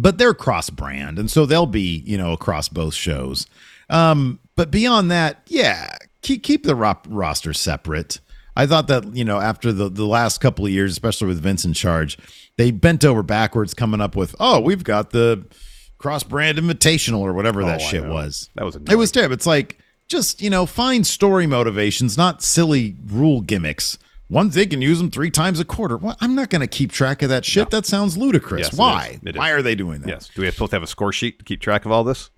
[0.00, 3.46] but they're cross brand, and so they'll be, you know, across both shows.
[3.90, 8.20] Um, but beyond that, yeah, keep keep the ro- roster separate.
[8.56, 11.66] I thought that you know after the the last couple of years, especially with Vince
[11.66, 12.16] in charge,
[12.56, 15.44] they bent over backwards coming up with oh we've got the
[15.98, 18.48] cross brand invitational or whatever oh, that shit was.
[18.54, 18.92] That was annoying.
[18.92, 19.34] it was terrible.
[19.34, 23.98] It's like just you know find story motivations, not silly rule gimmicks.
[24.30, 25.96] One thing can use them three times a quarter.
[25.96, 27.72] Well, I'm not going to keep track of that shit.
[27.72, 27.78] No.
[27.78, 28.68] That sounds ludicrous.
[28.68, 29.18] Yes, Why?
[29.22, 29.34] It is.
[29.34, 30.08] It Why are they doing that?
[30.08, 30.30] Yes.
[30.32, 32.30] Do we have to have a score sheet to keep track of all this?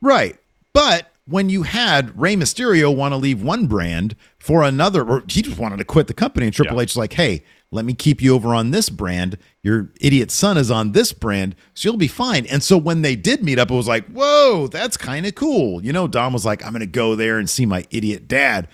[0.00, 0.36] Right.
[0.72, 5.42] But when you had Rey Mysterio want to leave one brand for another, or he
[5.42, 6.82] just wanted to quit the company, and Triple yeah.
[6.82, 9.38] H is like, hey, let me keep you over on this brand.
[9.62, 12.46] Your idiot son is on this brand, so you'll be fine.
[12.46, 15.84] And so when they did meet up, it was like, whoa, that's kind of cool.
[15.84, 18.66] You know, Dom was like, I'm going to go there and see my idiot dad.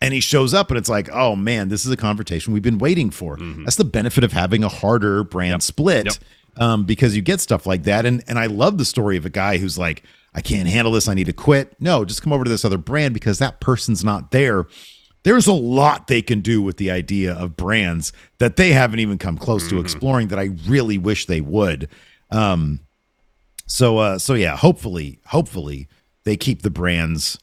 [0.00, 2.78] And he shows up, and it's like, oh man, this is a confrontation we've been
[2.78, 3.36] waiting for.
[3.36, 3.64] Mm-hmm.
[3.64, 5.62] That's the benefit of having a harder brand yep.
[5.62, 6.04] split.
[6.06, 6.14] Yep.
[6.58, 8.06] Um, because you get stuff like that.
[8.06, 10.02] And and I love the story of a guy who's like,
[10.34, 11.08] I can't handle this.
[11.08, 11.74] I need to quit.
[11.80, 14.66] No, just come over to this other brand because that person's not there.
[15.22, 19.18] There's a lot they can do with the idea of brands that they haven't even
[19.18, 19.76] come close mm-hmm.
[19.76, 21.88] to exploring that I really wish they would.
[22.30, 22.80] Um,
[23.66, 25.88] so uh, so yeah, hopefully, hopefully
[26.24, 27.38] they keep the brands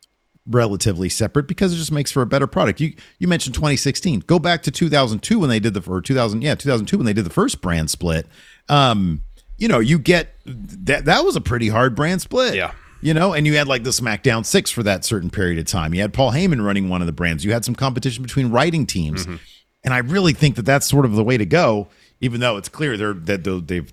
[0.45, 2.81] relatively separate because it just makes for a better product.
[2.81, 4.21] You you mentioned 2016.
[4.21, 7.25] Go back to 2002 when they did the or 2000 yeah 2002 when they did
[7.25, 8.27] the first brand split.
[8.69, 9.23] Um,
[9.57, 12.55] you know, you get that that was a pretty hard brand split.
[12.55, 15.65] Yeah you know, and you had like the SmackDown Six for that certain period of
[15.65, 15.93] time.
[15.93, 17.43] You had Paul Heyman running one of the brands.
[17.43, 19.35] You had some competition between writing teams, mm-hmm.
[19.83, 21.89] and I really think that that's sort of the way to go.
[22.21, 23.43] Even though it's clear they're, that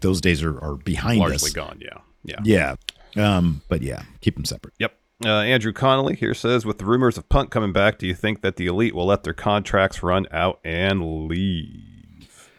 [0.01, 1.81] those days are, are behind us, largely us, gone.
[1.83, 2.77] Yeah, yeah,
[3.17, 3.37] yeah.
[3.37, 4.75] Um, but yeah, keep them separate.
[4.79, 4.97] Yep.
[5.25, 8.41] Uh, Andrew Connolly here says, with the rumors of Punk coming back, do you think
[8.41, 12.51] that the Elite will let their contracts run out and leave?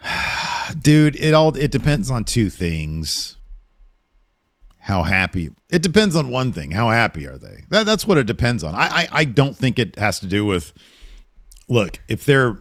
[0.80, 3.36] Dude, it all it depends on two things.
[4.78, 7.64] How happy it depends on one thing how happy are they?
[7.70, 8.74] That, that's what it depends on.
[8.74, 10.74] I, I i don't think it has to do with
[11.68, 12.58] look if they're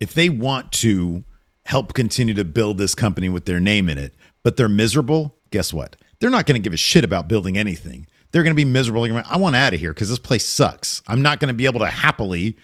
[0.00, 1.22] if they want to
[1.64, 5.72] help continue to build this company with their name in it but they're miserable guess
[5.72, 5.94] what?
[6.18, 9.04] They're not going to give a shit about building anything they're going to be miserable
[9.26, 11.80] i want out of here because this place sucks i'm not going to be able
[11.80, 12.56] to happily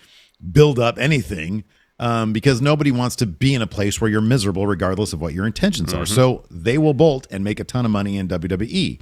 [0.52, 1.64] build up anything
[2.00, 5.34] um, because nobody wants to be in a place where you're miserable regardless of what
[5.34, 6.02] your intentions mm-hmm.
[6.02, 6.06] are.
[6.06, 9.00] So they will bolt and make a ton of money in WWE.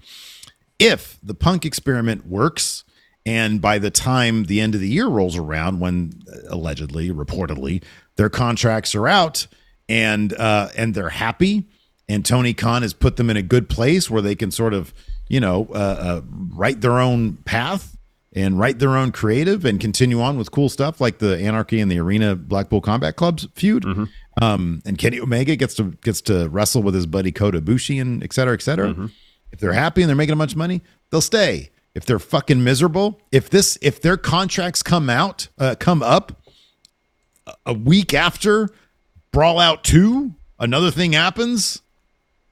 [0.81, 2.83] If the punk experiment works,
[3.25, 7.85] and by the time the end of the year rolls around, when uh, allegedly, reportedly,
[8.17, 9.47] their contracts are out
[9.89, 11.69] and uh, and they're happy,
[12.09, 14.93] and Tony Khan has put them in a good place where they can sort of,
[15.29, 16.21] you know, uh, uh,
[16.55, 17.97] write their own path
[18.33, 21.91] and write their own creative and continue on with cool stuff like the Anarchy and
[21.91, 23.85] the Arena Blackpool Combat Clubs feud.
[23.85, 24.05] Mm-hmm.
[24.41, 28.23] Um, and Kenny Omega gets to gets to wrestle with his buddy Kota Ibushi and
[28.23, 28.89] et cetera, et cetera.
[28.89, 29.07] Mm-hmm.
[29.51, 31.71] If they're happy and they're making a bunch of money, they'll stay.
[31.95, 36.41] If they're fucking miserable, if this if their contracts come out uh, come up
[37.67, 38.69] a week after
[39.33, 41.83] Brawl Out Two, another thing happens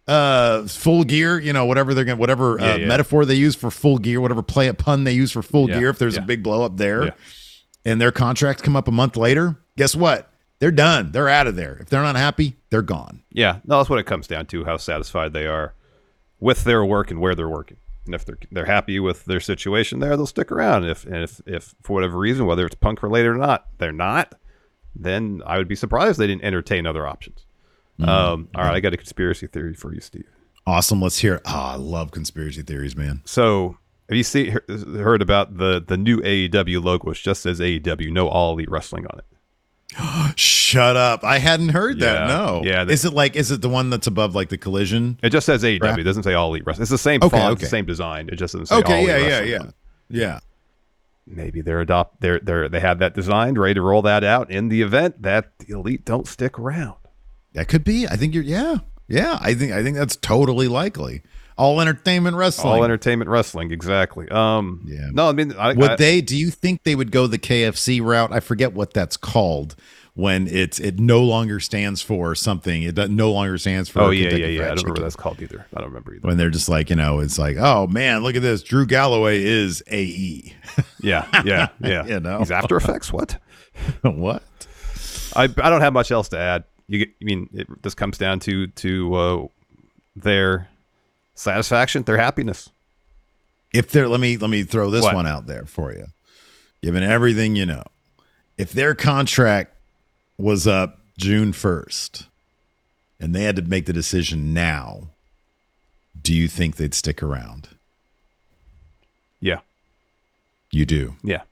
[0.08, 2.86] uh full gear you know whatever they're gonna whatever yeah, uh, yeah.
[2.86, 5.78] metaphor they use for full gear whatever play it pun they use for full yeah,
[5.78, 7.14] gear if there's a big blow up there.
[7.84, 10.32] And their contracts come up a month later guess what?
[10.58, 11.12] They're done.
[11.12, 11.76] They're out of there.
[11.80, 13.22] If they're not happy they're gone.
[13.30, 13.58] Yeah.
[13.64, 15.74] No that's what it comes down to how satisfied they are
[16.40, 17.78] with their work and where they're working.
[18.04, 20.84] And if they're they're happy with their situation there they'll stick around.
[20.84, 24.34] If and if if for whatever reason whether it's punk related or not they're not
[24.98, 27.45] then i would be surprised they didn't entertain other options
[28.00, 28.08] Mm-hmm.
[28.08, 30.26] Um, all right, I got a conspiracy theory for you, Steve.
[30.66, 31.00] Awesome.
[31.00, 31.40] Let's hear.
[31.46, 33.22] Oh, I love conspiracy theories, man.
[33.24, 33.78] So,
[34.08, 38.28] have you seen heard about the the new AEW logo, which just says AEW, no
[38.28, 39.24] All Elite Wrestling on it?
[40.38, 41.22] Shut up!
[41.24, 42.28] I hadn't heard that.
[42.28, 42.36] Yeah.
[42.36, 42.62] No.
[42.64, 43.36] Yeah, they- is it like?
[43.36, 45.18] Is it the one that's above like the collision?
[45.22, 45.80] It just says AEW.
[45.80, 45.98] Crap.
[45.98, 46.82] It doesn't say All Elite Wrestling.
[46.82, 47.60] It's the same Okay, font, okay.
[47.64, 48.28] the same design.
[48.28, 49.06] It just doesn't say All Okay.
[49.06, 49.18] Yeah.
[49.18, 49.40] Yeah.
[49.42, 49.70] Yeah.
[50.10, 50.38] Yeah.
[51.28, 52.20] Maybe they're adopt.
[52.20, 55.58] They're they're they have that designed, ready to roll that out in the event that
[55.58, 56.96] the Elite don't stick around.
[57.56, 58.06] That could be.
[58.06, 58.44] I think you're.
[58.44, 58.76] Yeah.
[59.08, 59.38] Yeah.
[59.40, 59.72] I think.
[59.72, 61.22] I think that's totally likely.
[61.58, 62.74] All entertainment wrestling.
[62.74, 64.28] All entertainment wrestling, exactly.
[64.28, 65.08] Um, Yeah.
[65.10, 66.20] No, I mean, I, Would I- they?
[66.20, 68.30] Do you think they would go the KFC route?
[68.30, 69.74] I forget what that's called
[70.12, 72.82] when it's it no longer stands for something.
[72.82, 74.02] It no longer stands for.
[74.02, 74.64] Oh yeah, Kentucky yeah, yeah.
[74.64, 75.02] I don't remember Chicken.
[75.04, 75.66] that's called either.
[75.74, 76.28] I don't remember either.
[76.28, 78.62] When they're just like you know, it's like oh man, look at this.
[78.62, 80.54] Drew Galloway is AE.
[81.00, 82.04] Yeah, yeah, yeah.
[82.06, 82.38] You know.
[82.40, 83.10] he's After Effects.
[83.12, 83.38] What?
[84.02, 84.42] what?
[85.34, 86.64] I I don't have much else to add.
[86.88, 89.46] You get, I mean, it just comes down to to uh,
[90.14, 90.68] their
[91.34, 92.70] satisfaction, their happiness.
[93.74, 95.14] If they're let me let me throw this What?
[95.14, 96.06] one out there for you.
[96.82, 97.82] Given everything you know,
[98.56, 99.74] if their contract
[100.38, 102.26] was up June first,
[103.18, 105.08] and they had to make the decision now,
[106.22, 107.68] do you think they'd stick around?
[109.40, 109.60] Yeah,
[110.70, 111.16] You do.
[111.24, 111.42] yeah.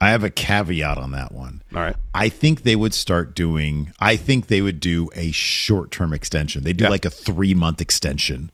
[0.00, 1.62] I have a caveat on that one.
[1.74, 1.96] All right.
[2.14, 3.92] I think they would start doing.
[3.98, 6.64] I think they would do a short-term extension.
[6.64, 6.90] They do Yeah.
[6.90, 8.50] like a three-month extension,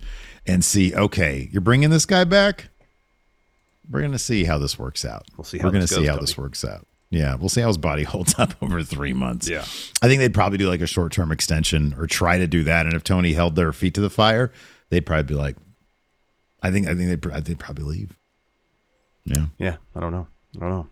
[0.47, 0.95] and see.
[0.95, 2.69] Okay, you're bringing this guy back.
[3.91, 5.27] We're gonna see how this works out.
[5.37, 6.87] We'll see We're gonna see how this works out.
[7.11, 9.49] Yeah, we'll see how his body holds up over three months.
[9.49, 9.65] Yeah.
[10.01, 12.87] I think they'd probably do like a short-term extension or try to do that.
[12.87, 14.53] And if Tony held their feet to the fire,
[14.91, 15.57] they'd probably be like,
[16.63, 18.17] I think, I think they'd, pr- they'd probably leave.
[19.25, 19.47] Yeah.
[19.59, 20.29] Yeah, I don't know.
[20.57, 20.87] I don't know.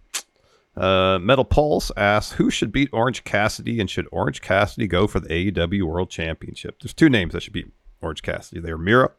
[0.77, 5.21] Uh, Metal Pulse asks, who should beat Orange Cassidy, and should Orange Cassidy go for
[5.21, 6.81] the AEW World Championship?
[6.81, 8.61] There's two names that should beat Orange Cassidy.
[8.61, 9.11] They're Miro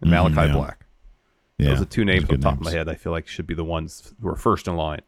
[0.00, 0.52] and Malachi Mhm, yeah.
[0.52, 0.86] Black.
[1.58, 1.68] Yeah.
[1.70, 2.88] Those are two names on top of my head.
[2.88, 5.00] I feel like should be the ones who are first in line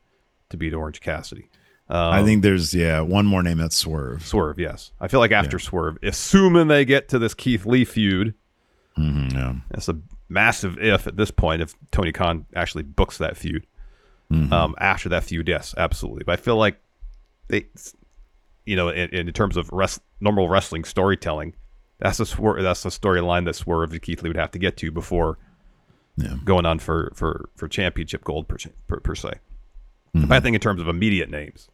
[0.50, 1.48] to beat Orange Cassidy.
[1.88, 4.24] Um, I think there's yeah one more name that's Swerve.
[4.26, 4.92] Swerve, yes.
[5.00, 8.34] I feel like after Swerve, assuming they get to this Keith Lee feud,
[8.98, 9.54] mm-hmm, yeah.
[9.70, 13.66] That's a massive if at this point if Tony Khan actually books that feud.
[14.30, 14.52] Mm-hmm.
[14.52, 16.24] Um, after that feud, yes, absolutely.
[16.24, 16.78] But I feel like
[17.48, 17.66] they,
[18.64, 21.54] you know, in, in terms of rest, normal wrestling storytelling,
[21.98, 24.76] that's the swer- that's the storyline that Swerve and Keith Lee would have to get
[24.78, 25.36] to before
[26.16, 26.36] Yeah.
[26.44, 29.32] going on for for for championship gold per per, per se.
[30.16, 30.26] Mm-hmm.
[30.28, 31.68] But I think in terms of immediate names,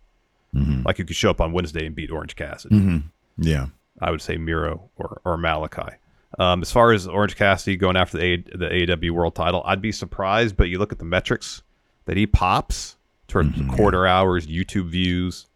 [0.84, 2.76] like you could show up on Wednesday and beat Orange Cassidy.
[2.76, 2.98] Mm-hmm.
[3.42, 3.66] Yeah.
[4.00, 5.96] I would say Miro or, or Malachi.
[6.38, 9.80] Um, as far as Orange Cassidy going after the, A, the AEW World Title, I'd
[9.82, 11.62] be surprised, but you look at the metrics
[12.06, 12.96] that he pops
[13.28, 15.46] towards mm-hmm, quarter hours, YouTube views.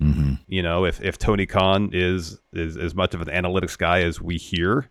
[0.00, 0.34] Mm-hmm.
[0.46, 4.20] You know, if, if Tony Khan is, is as much of an analytics guy as
[4.20, 4.88] we hear,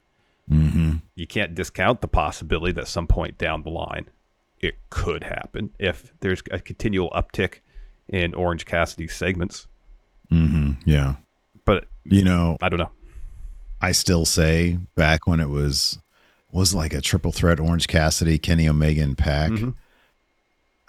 [0.50, 0.98] mm-hmm.
[1.16, 4.10] you can't discount the possibility that some point down the line
[4.60, 7.60] it could happen if there's a continual uptick
[8.10, 9.68] in Orange Cassidy segments.
[10.86, 11.16] Yeah.
[11.66, 12.92] But You know, I don't know.
[13.82, 16.00] I still say back when it was
[16.52, 19.52] was like a triple threat Orange Cassidy, Kenny Omega, and Pac.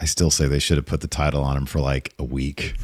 [0.00, 2.74] I still say they should have put the title on him for like a week.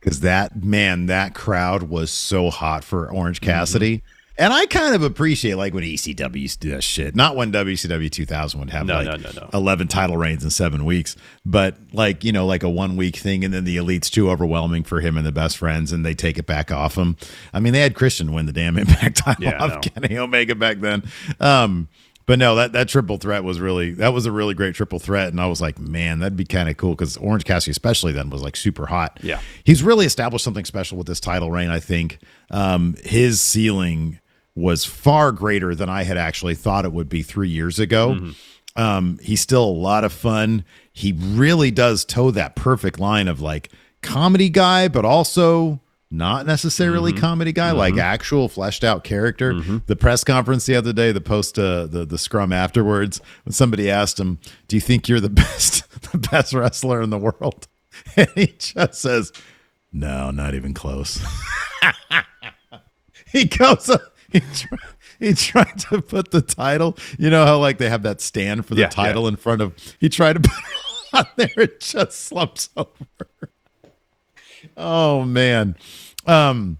[0.00, 4.02] Because that man, that crowd was so hot for Orange Cassidy.
[4.38, 7.14] And I kind of appreciate like when ECW used to do that shit.
[7.14, 9.50] Not when WCW 2000 would have No, like no, no, no.
[9.52, 13.44] 11 title reigns in seven weeks, but like, you know, like a one week thing.
[13.44, 16.38] And then the Elite's too overwhelming for him and the best friends and they take
[16.38, 17.16] it back off him.
[17.52, 19.82] I mean, they had Christian win the damn Impact title Yeah, off.
[19.82, 21.04] Kenny Omega back then.
[21.38, 21.88] Um,
[22.26, 25.28] but no, that, that triple threat was really that was a really great triple threat,
[25.28, 28.30] and I was like, man, that'd be kind of cool because Orange Cassidy, especially then,
[28.30, 29.18] was like super hot.
[29.22, 29.40] Yeah.
[29.64, 31.70] he's really established something special with this title reign.
[31.70, 32.18] I think
[32.50, 34.20] um, his ceiling
[34.54, 38.32] was far greater than I had actually thought it would be three years ago.
[38.76, 40.64] Um, he's still a lot of fun.
[40.92, 43.70] He really does toe that perfect line of like
[44.02, 45.80] comedy guy, but also
[46.12, 47.20] not necessarily mm-hmm.
[47.20, 48.00] comedy guy, like mm-hmm.
[48.00, 49.54] actual fleshed out character.
[49.54, 49.78] Mm-hmm.
[49.86, 53.90] The press conference the other day, the post, uh, the the scrum afterwards, when somebody
[53.90, 57.66] asked him, "Do you think you're the best, the best wrestler in the world?"
[58.16, 59.32] And he just says,
[59.92, 61.24] "No, not even close."
[63.26, 64.02] he goes up.
[64.30, 64.78] He, try,
[65.18, 66.96] he tried to put the title.
[67.18, 69.74] You know how like they have that stand for the Yeah, title in front of.
[69.98, 71.64] He tried to put it on there.
[71.64, 72.88] It just slumps over.
[74.76, 75.76] Oh man.
[76.26, 76.78] Um.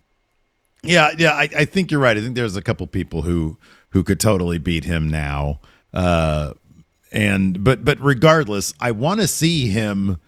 [0.85, 1.33] Yeah, yeah.
[1.35, 2.17] I, I think you're right.
[2.17, 3.57] I think there's a couple people who
[3.91, 5.61] who could totally beat him now.
[5.95, 6.55] Uh,
[7.13, 10.19] and but but regardless, I want to see him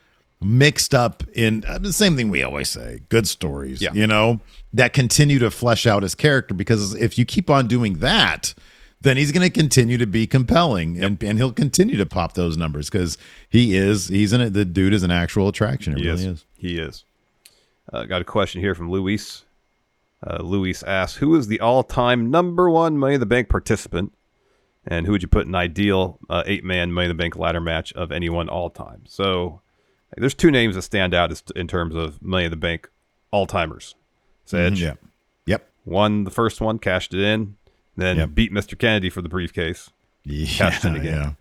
[0.40, 3.94] mixed up in uh, the same thing we always say good stories Yeah.
[3.94, 4.40] you know
[4.74, 8.52] that continue to flesh out his character because if you keep on doing that
[9.00, 12.58] then he's going to continue to be compelling and, and he'll continue to pop those
[12.58, 13.16] numbers because
[13.48, 16.26] he is he's in it the dude is an actual attraction it He really is.
[16.26, 17.04] is, He is.
[17.94, 19.44] Uh, got a question here from Luis.
[20.26, 24.12] Uh, Luis asks, "Who is the all-time number one Money in the Bank participant,
[24.86, 27.92] and who would you put in ideal uh, eight-man Money in the Bank ladder match
[27.92, 29.60] of anyone all time?" So,
[30.16, 32.90] there's two names that stand out in terms of Money in the Bank
[33.30, 33.94] all-timers.
[34.44, 34.80] It's Edge.
[34.82, 34.94] Yeah.
[35.46, 35.68] Yep.
[35.84, 37.56] Won the first one, cashed it in,
[37.96, 38.34] then Yep.
[38.34, 38.76] beat Mr.
[38.78, 39.90] Kennedy for the briefcase.
[40.24, 40.46] Yeah.
[40.46, 41.36] Cashed in again.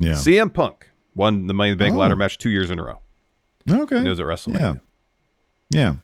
[0.00, 0.08] Yeah.
[0.10, 0.14] Yeah.
[0.16, 1.98] CM Punk won the Money in the Bank Oh.
[1.98, 2.98] ladder match two years in a row.
[3.70, 4.02] okay.
[4.02, 4.60] He was at WrestleMania.
[4.60, 4.74] Yeah.
[5.74, 5.96] Yeah.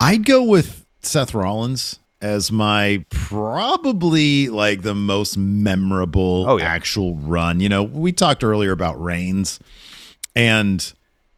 [0.00, 6.64] I'd go with Seth Rollins as my probably like the most memorable Oh, yeah.
[6.66, 7.60] actual run.
[7.60, 9.58] You know, we talked earlier about Reigns
[10.36, 10.92] and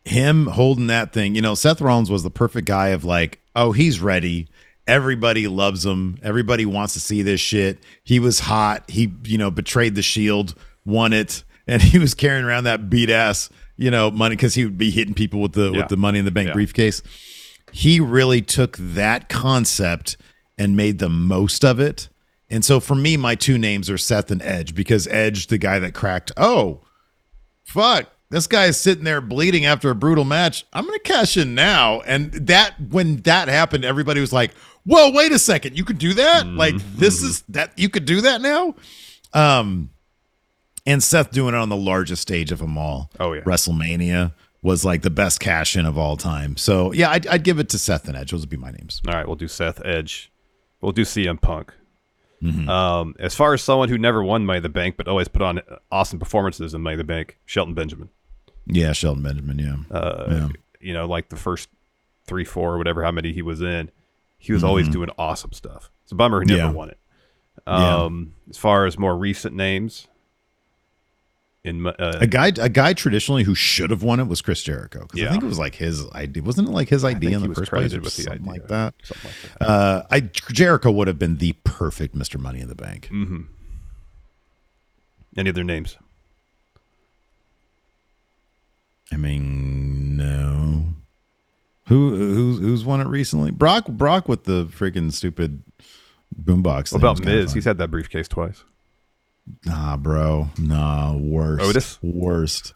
[0.04, 1.34] him holding that thing.
[1.34, 4.48] You know, Seth Rollins was the perfect guy of like, oh, he's ready.
[4.86, 6.18] Everybody loves him.
[6.22, 7.78] Everybody wants to see this shit.
[8.02, 8.84] He was hot.
[8.90, 10.54] He, you know, betrayed the shield,
[10.84, 13.48] won it, and he was carrying around that beat ass,
[13.78, 15.78] you know, money because he would be hitting people with the Yeah.
[15.78, 16.52] with the money in the bank Yeah.
[16.54, 17.00] briefcase.
[17.72, 20.16] He really took that concept
[20.56, 22.08] and made the most of it.
[22.48, 25.78] And so for me, my two names are Seth and Edge because Edge, the guy
[25.80, 26.82] that cracked, oh,
[27.64, 30.64] fuck, this guy is sitting there bleeding after a brutal match.
[30.72, 32.00] I'm going to cash in now.
[32.02, 34.52] And that, when that happened, everybody was like,
[34.84, 35.76] whoa, wait a second.
[35.76, 36.46] You could do that?
[36.46, 38.74] Like, this is that you could do that now?
[39.32, 39.90] Um,
[40.86, 43.10] and Seth doing it on the largest stage of them all.
[43.18, 43.42] Oh, yeah.
[43.42, 44.32] WrestleMania
[44.64, 46.56] was like the best cash in of all time.
[46.56, 48.32] So yeah, I'd, I'd give it to Seth and Edge.
[48.32, 49.00] Those would be my names.
[49.06, 50.32] All right, we'll do Seth Edge.
[50.80, 51.72] We'll do CM Punk.
[52.42, 52.68] Mm-hmm.
[52.68, 55.60] Um, as far as someone who never won Money the Bank but always put on
[55.92, 58.08] awesome performances in Money the Bank, Shelton Benjamin.
[58.66, 59.58] Yeah, Shelton Benjamin.
[59.58, 59.96] Yeah.
[59.96, 60.48] Uh, Yeah.
[60.80, 61.68] You know, like the first
[62.26, 63.90] three, four, whatever, how many he was in,
[64.38, 65.90] he was always doing awesome stuff.
[66.02, 66.70] It's a bummer he never Mm-hmm.
[66.72, 66.76] Yeah.
[66.76, 66.98] won it.
[67.66, 67.96] Yeah.
[68.04, 70.06] Um, As far as more recent names,
[71.64, 75.00] in uh, a guy, a guy traditionally who should have won it was Chris Jericho
[75.00, 75.28] because Yeah.
[75.28, 76.42] I think it was like his idea.
[76.42, 78.22] Wasn't it like his I idea think in the was first place, or with the
[78.22, 78.52] something idea.
[78.52, 78.94] like that?
[79.02, 79.68] something like that.
[79.68, 82.38] Uh, I Jericho would have been the perfect Mr.
[82.38, 83.08] Money in the Bank.
[83.10, 83.40] Mm-hmm.
[85.36, 85.96] Any other names?
[89.12, 90.84] I mean, no.
[91.88, 93.50] Who who's who's won it recently?
[93.50, 95.62] Brock Brock with the freaking stupid
[96.42, 96.92] boombox.
[96.92, 97.52] What about Miz?
[97.52, 98.64] He's had that briefcase twice.
[99.66, 100.48] Nah, bro.
[100.58, 101.62] Nah, worst.
[101.64, 101.98] Otis?
[102.02, 102.72] Worst.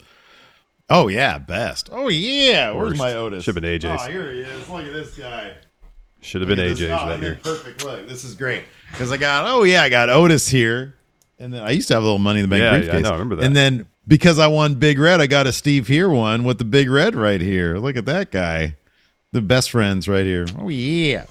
[0.90, 1.90] Oh yeah, best.
[1.92, 2.72] Oh yeah.
[2.72, 2.98] Where's Worst.
[2.98, 3.44] my Otis?
[3.44, 4.02] Should've been AJ's.
[4.02, 4.68] Oh, here he is.
[4.68, 5.52] Look at this guy.
[6.20, 7.38] Should have been Look at AJ's this- oh, that year.
[7.42, 7.84] Perfect.
[7.84, 9.46] Look, this is great because I got.
[9.46, 10.94] Oh yeah, I got Otis here,
[11.38, 13.00] and then I used to have a little money in the bank Yeah, yeah, I
[13.02, 13.44] know, I remember that.
[13.44, 16.64] And then because I won Big Red, I got a Steve here one with the
[16.64, 17.78] Big Red right here.
[17.78, 18.76] Look at that guy.
[19.32, 20.46] The best friends right here.
[20.58, 21.26] Oh yeah.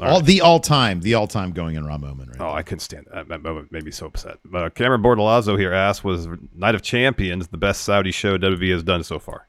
[0.00, 2.80] All, the all time, the all time going in raw moment right Oh, I couldn't
[2.80, 3.28] stand that.
[3.28, 4.38] That moment made me so upset.
[4.54, 8.82] Uh, Cameron Bordalazzo here asked, "Was Night of Champions the best Saudi show WWE has
[8.82, 9.46] done so far?"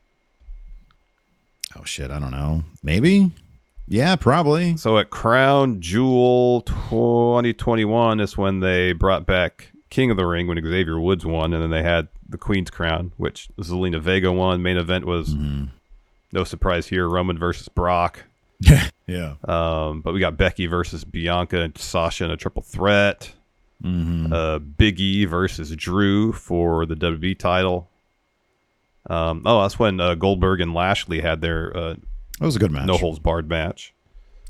[1.80, 2.64] Oh shit, I don't know.
[2.84, 3.32] Maybe.
[3.88, 4.78] Yeah, probably.
[4.78, 10.58] So at Crown Jewel 2021 is when they brought back King of the Ring when
[10.64, 14.62] Xavier Woods won, and then they had the Queen's Crown, which Zelina Vega won.
[14.64, 15.36] Main event was
[16.32, 18.24] no surprise here: Roman versus Brock.
[19.06, 19.36] Yeah.
[19.44, 23.34] Um, but we got Becky versus Bianca and Sasha in a triple threat.
[23.86, 27.90] Uh, Big E versus Drew for the WWE title.
[29.10, 31.96] Um, oh, that's when uh, Goldberg and Lashley had their uh,
[32.40, 32.88] That was a good match.
[32.88, 33.94] no holds barred match.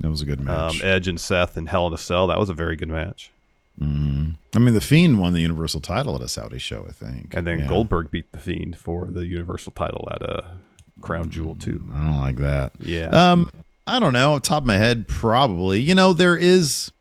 [0.02, 0.84] That was a good Um, match.
[0.84, 2.28] Edge and Seth and Hell in a Cell.
[2.28, 3.32] That was a very good match.
[3.82, 3.86] I
[4.60, 7.34] mean, the Fiend won the Universal title at a Saudi show, I think.
[7.36, 7.68] And then Yeah.
[7.68, 10.42] Goldberg beat the Fiend for the Universal title at uh,
[11.02, 11.84] Crown Jewel too.
[11.92, 12.74] I don't like that.
[12.80, 13.08] Yeah.
[13.08, 13.50] Um,
[13.86, 14.40] I don't know.
[14.40, 15.82] Top of my head, probably.
[15.82, 16.92] You know, there is.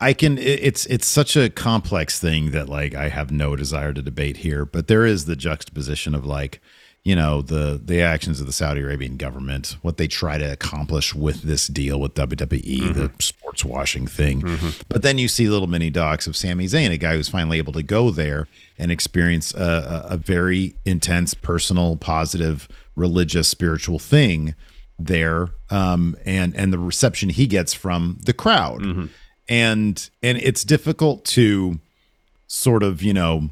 [0.00, 0.38] I can.
[0.38, 4.64] It's it's such a complex thing that like I have no desire to debate here.
[4.64, 6.60] But there is the juxtaposition of like,
[7.04, 11.14] you know, the the actions of the Saudi Arabian government, what they try to accomplish
[11.14, 13.20] with this deal with WWE, the mm-hmm.
[13.20, 14.40] sports washing thing.
[14.40, 14.82] Mm-hmm.
[14.88, 17.74] But then you see little mini docs of Sami Zayn, a guy who's finally able
[17.74, 18.48] to go there
[18.78, 24.54] and experience a, a, a very intense, personal, positive, religious, spiritual thing
[25.06, 28.82] there um and and the reception he gets from the crowd.
[29.48, 31.78] And and it's difficult to
[32.46, 33.50] sort of you know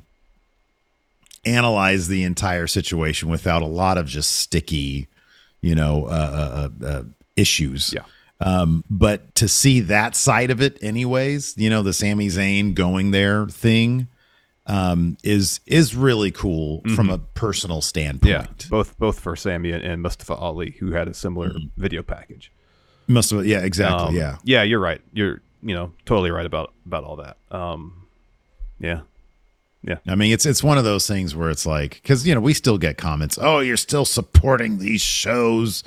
[1.45, 5.09] analyze the entire situation without a lot of just sticky
[5.63, 7.03] you know uh, uh, uh
[7.37, 7.93] issues.
[7.95, 8.03] Yeah.
[8.41, 13.11] um but to see that side of it anyways you know the Sami Zayn going
[13.11, 14.09] there thing
[14.71, 18.69] um is is really cool from a personal standpoint yeah.
[18.71, 22.53] Both both for Sami and, and Mustafa Ali, who had a similar video package.
[23.09, 25.01] Mustafa, yeah exactly Um, yeah Yeah, you're right.
[25.13, 27.37] You're you know totally right about about all that.
[27.51, 28.07] Um,
[28.79, 29.01] yeah,
[29.83, 29.97] yeah.
[30.07, 32.55] I mean, it's it's one of those things where it's like because you know we
[32.55, 33.39] still get comments.
[33.41, 35.83] Oh, you're still supporting these shows,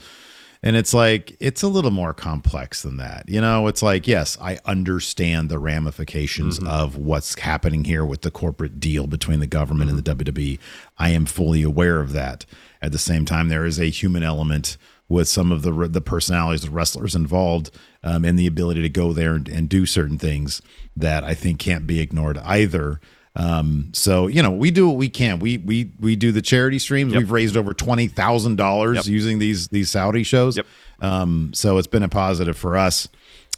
[0.66, 3.26] And it's like, it's a little more complex than that.
[3.28, 6.68] You know, it's like, yes, I understand the ramifications Mm-hmm.
[6.68, 10.59] of what's happening here with the corporate deal between the government and the WWE.
[10.97, 12.45] I am fully aware of that.
[12.82, 14.78] At the same time, there is a human element
[15.09, 17.70] with some of the the personalities the wrestlers involved
[18.03, 20.61] um, and the ability to go there and, and do certain things
[20.95, 22.99] that I think can't be ignored either.
[23.36, 25.39] Um, so you know, we do what we can.
[25.39, 27.15] We we we do the charity streams.
[27.15, 30.57] We've raised over twenty thousand dollars using these these Saudi shows.
[30.57, 30.67] Yep.
[31.01, 33.07] Um, so it's been a positive for us.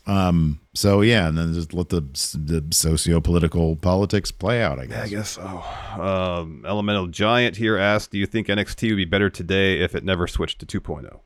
[0.07, 4.79] Um, so yeah, and then just let the the socio political politics play out.
[4.79, 5.03] I guess.
[5.03, 5.63] I guess so.
[6.01, 10.03] Um, Elemental Giant here asked, "Do you think NXT would be better today if it
[10.03, 11.19] never switched to oh?" 2.0?"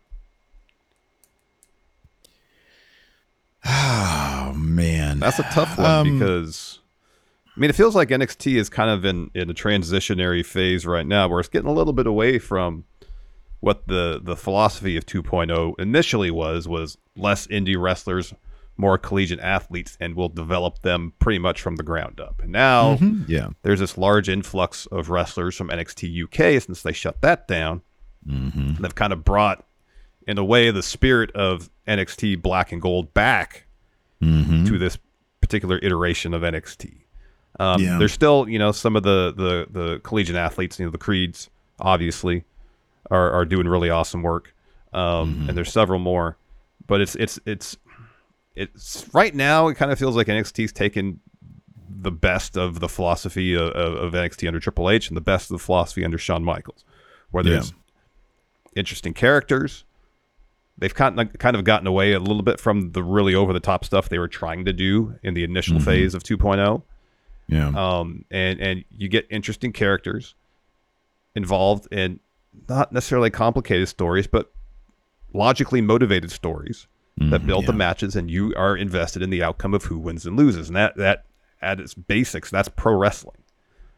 [3.66, 6.79] Oh man, That's a tough one Um, because I
[7.60, 11.28] mean it feels like NXT is kind of in in a transitionary phase right now
[11.28, 12.86] where it's getting a little bit away from
[13.60, 18.34] what the the philosophy of 2.0 initially was was less indie wrestlers,
[18.78, 22.42] more collegiate athletes and we'll develop them pretty much from the ground up.
[22.42, 22.98] And now
[23.28, 27.82] yeah, there's this large influx of wrestlers from NXT UK since they shut that down.
[28.28, 28.82] Mm-hmm.
[28.82, 29.66] They've kind of brought,
[30.28, 33.66] in a way, the spirit of NXT Black and Gold back
[34.66, 34.98] to this
[35.42, 37.04] particular iteration of NXT.
[37.60, 37.98] Um, Yeah.
[37.98, 41.50] There's still, you know, some of the, the the collegiate athletes, you know, the Creeds,
[41.80, 42.46] obviously,
[43.12, 44.54] are, are doing really awesome work,
[44.94, 46.38] um, and there's several more,
[46.88, 47.78] but it's it's it's
[48.56, 49.68] it's right now.
[49.68, 51.20] It kind of feels like NXT's taken
[52.02, 55.52] the best of the philosophy of, of, of NXT under Triple H and the best
[55.52, 56.86] of the philosophy under Shawn Michaels,
[57.32, 57.52] where Yeah.
[57.56, 57.74] there's
[58.76, 59.84] interesting characters.
[60.78, 63.60] They've kind of, kind of gotten away a little bit from the really over the
[63.60, 66.84] top stuff they were trying to do in the initial phase of 2.0.
[67.50, 70.36] yeah, Um, and, and you get interesting characters
[71.36, 72.20] involved in
[72.68, 74.52] not necessarily complicated stories, but
[75.34, 76.88] logically motivated stories
[77.22, 80.38] that build the matches, and you are invested in the outcome of who wins and
[80.38, 80.70] loses.
[80.70, 81.26] And that, that
[81.62, 83.36] at its basics, that's pro wrestling.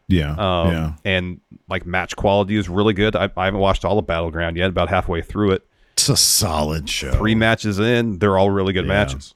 [0.08, 0.92] yeah, Um, yeah.
[1.04, 3.14] And like match quality is really good.
[3.14, 5.64] I, I haven't watched all of Battleground yet, about halfway through it.
[5.92, 7.12] It's a solid show.
[7.12, 8.92] Three matches in, they're all really good Yeah.
[9.04, 9.34] matches.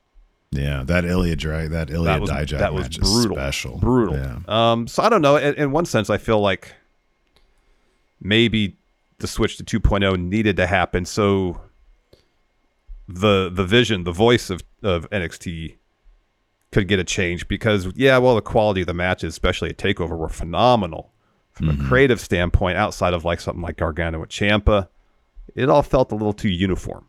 [0.53, 3.79] Yeah, that Ilja drag, that Ilja That was Dijak that was brutal, special.
[3.79, 4.17] brutal.
[4.17, 4.39] Yeah.
[4.49, 5.37] Um, so I don't know.
[5.37, 6.73] In, in one sense, I feel like
[8.21, 8.77] maybe
[9.19, 11.61] the switch to 2.0 needed to happen so
[13.09, 15.77] the the vision, the voice of of NXT
[16.73, 20.17] could get a change because yeah, well, the quality of the matches, especially at Takeover,
[20.19, 21.13] were phenomenal
[21.53, 21.85] from Mm-hmm.
[21.85, 22.77] a creative standpoint.
[22.77, 24.89] Outside of like something like Gargano and Ciampa,
[25.55, 27.07] it all felt a little too uniform.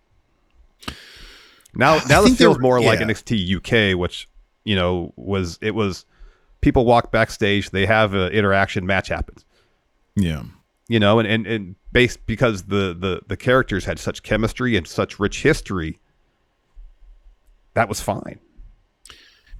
[1.77, 2.99] Now, now I this feels were- more like.
[2.99, 4.27] NXT UK, which
[4.63, 6.05] you know was it was
[6.61, 9.45] people walk backstage, they have an interaction, match happens,
[10.15, 10.43] Yeah.
[10.87, 14.87] you know, and and, and based because the the the characters had such chemistry and
[14.87, 15.99] such rich history,
[17.73, 18.39] that was fine.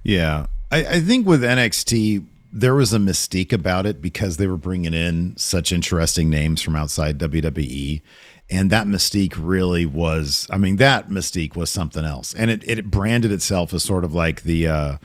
[0.02, 0.46] Yeah.
[0.70, 4.92] I, I think with NXT, there was a mystique about it because they were bringing
[4.94, 8.02] in such interesting names from outside WWE.
[8.50, 12.32] And that mystique really was, I mean, that mystique was something else.
[12.34, 14.96] And it, it branded itself as sort of like the, uh,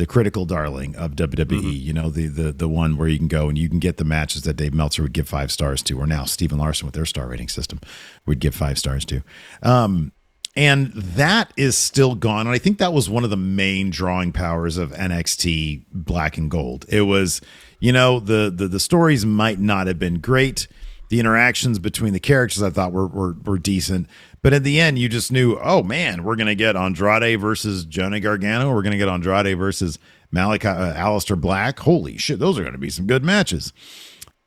[0.00, 3.50] the critical darling of WWE, you know, the, the the one where you can go
[3.50, 6.06] and you can get the matches that Dave Meltzer would give five stars to, or
[6.06, 7.80] now Steve and Larson with their star rating system
[8.24, 9.22] would give five stars to.
[9.62, 10.12] Um,
[10.56, 12.46] and that is still gone.
[12.46, 16.50] And I think that was one of the main drawing powers of NXT Black and
[16.50, 16.86] Gold.
[16.88, 17.42] It was,
[17.78, 20.66] you know, the the, the stories might not have been great.
[21.10, 24.08] The interactions between the characters I thought were, were were decent.
[24.42, 28.20] But at the end, you just knew, oh man, we're gonna get Andrade versus Johnny
[28.20, 28.72] Gargano.
[28.72, 29.98] We're gonna get Andrade versus
[30.30, 31.78] Malachi uh, Aleister Black.
[31.80, 33.72] Holy shit, those are gonna be some good matches.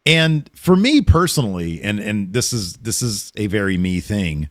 [0.05, 4.49] And for me personally, and and this is this is a very me thing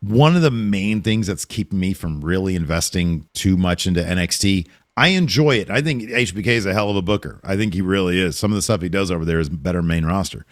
[0.00, 4.68] one of the main things that's keeping me from really investing too much into NXT.
[4.96, 5.70] I enjoy it.
[5.70, 7.40] I think HBK is a hell of a booker.
[7.44, 8.38] I think he really is.
[8.38, 10.46] Some of the stuff he does over there is better main roster.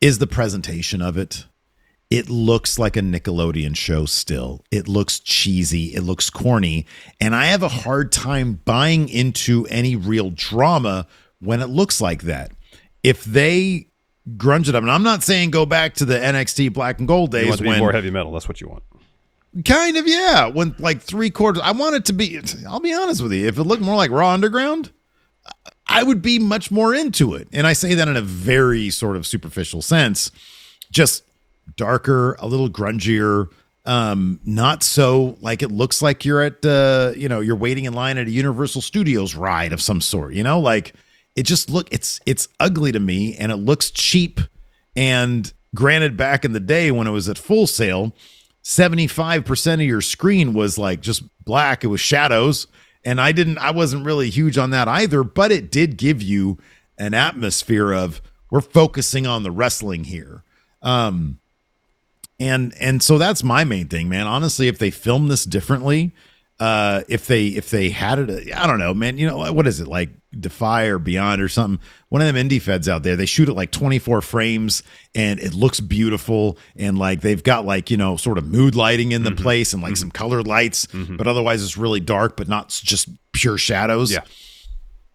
[0.00, 1.46] Is the presentation of it?
[2.10, 4.64] It looks like a Nickelodeon show still.
[4.70, 5.94] It looks cheesy.
[5.94, 6.86] It looks corny.
[7.20, 11.06] And I have a hard time buying into any real drama
[11.38, 12.50] when it looks like that.
[13.04, 13.90] If they
[14.36, 17.30] grunge it up, and I'm not saying go back to the NXT Black and Gold
[17.30, 18.32] days want to be when more heavy metal.
[18.32, 18.82] That's what you want.
[19.64, 21.62] kind of yeah, when like three quarters.
[21.64, 22.40] I want it to be.
[22.68, 23.46] I'll be honest with you.
[23.46, 24.90] If it looked more like Raw Underground,
[25.90, 27.48] I would be much more into it.
[27.52, 30.30] And I say that in a very sort of superficial sense.
[30.90, 31.24] Just
[31.76, 33.48] darker, a little grungier,
[33.84, 37.92] um, not so like it looks like you're at uh, you know, you're waiting in
[37.92, 40.94] line at a Universal Studios ride of some sort, you know, like
[41.36, 44.40] it just look it's it's ugly to me and it looks cheap
[44.96, 48.12] and Granted, back in the day when it was at Full Sail,
[48.64, 52.66] 75% of your screen was like just black, it was shadows.
[53.04, 56.58] And I didn't, I wasn't really huge on that either, but it did give you
[56.98, 58.20] an atmosphere of
[58.50, 60.44] we're focusing on the wrestling here.
[60.82, 61.38] Um,
[62.38, 64.26] and and so that's my main thing, man.
[64.26, 66.12] Honestly, if they film this differently,
[66.60, 69.18] uh, if they if they had it, I don't know, man.
[69.18, 71.82] You know what is it like Defy or Beyond or something?
[72.10, 74.82] One of them indie feds out there, they shoot it like 24 frames
[75.14, 79.12] and it looks beautiful and like they've got like you know sort of mood lighting
[79.12, 79.42] in the Mm-hmm.
[79.42, 83.56] place and like some colored lights, but otherwise it's really dark, but not just pure
[83.58, 84.12] shadows.
[84.12, 84.20] Yeah.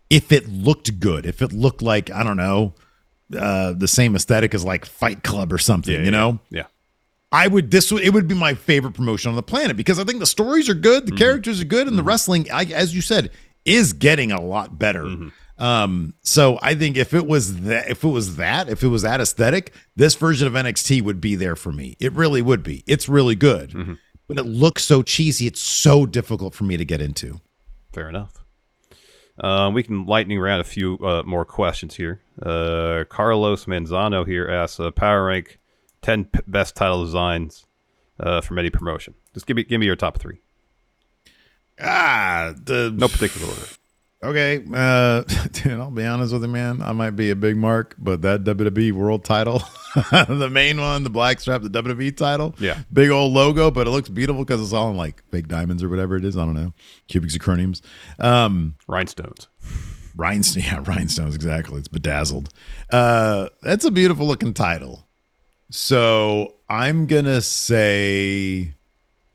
[0.09, 2.73] If it looked good, if it looked like I don't know,
[3.37, 6.39] uh, the same aesthetic as like Fight Club or something, Yeah, you yeah, know.
[6.49, 6.63] Yeah.
[7.35, 10.05] I would this would it would be my favorite promotion on the planet because I
[10.05, 13.01] think the stories are good, the characters are good, and the wrestling, I, as you
[13.01, 13.29] said,
[13.65, 15.05] is getting a lot better.
[15.57, 19.01] Um, so I think if it was that, if it was that, if it was
[19.01, 21.97] that aesthetic, this version of NXT would be there for me.
[21.99, 22.85] It really would be.
[22.87, 23.97] It's really good,
[24.29, 25.45] but it looks so cheesy.
[25.45, 27.41] It's so difficult for me to get into.
[27.91, 28.31] Fair enough.
[29.39, 32.21] Um, we can lightning round a few uh, more questions here.
[32.41, 35.59] Uh, Carlos Manzano here asks, uh, "Power rank
[36.05, 37.65] ten p- best title designs
[38.19, 40.39] uh, from any promotion." Just give me give me your top three.
[41.79, 43.67] Ah, the No particular order.
[44.23, 46.81] Okay, uh, dude, I'll be honest with you, man.
[46.81, 49.61] I might be a big mark, but that WWE World Title,
[50.11, 52.79] the main one, the black strap, the WWE title, Yeah.
[52.91, 55.89] big old logo, but it looks beautiful because it's all in like fake diamonds or
[55.89, 56.37] whatever it is.
[56.37, 56.73] I don't know,
[57.07, 57.81] cubic zirconiums,
[58.19, 59.47] um, Rhinestones.
[60.15, 60.65] rhinestones.
[60.71, 61.35] Yeah, rhinestones.
[61.35, 61.77] Exactly.
[61.79, 62.49] It's bedazzled.
[62.89, 65.04] Uh, that's a beautiful looking title.
[65.69, 68.73] So I'm gonna say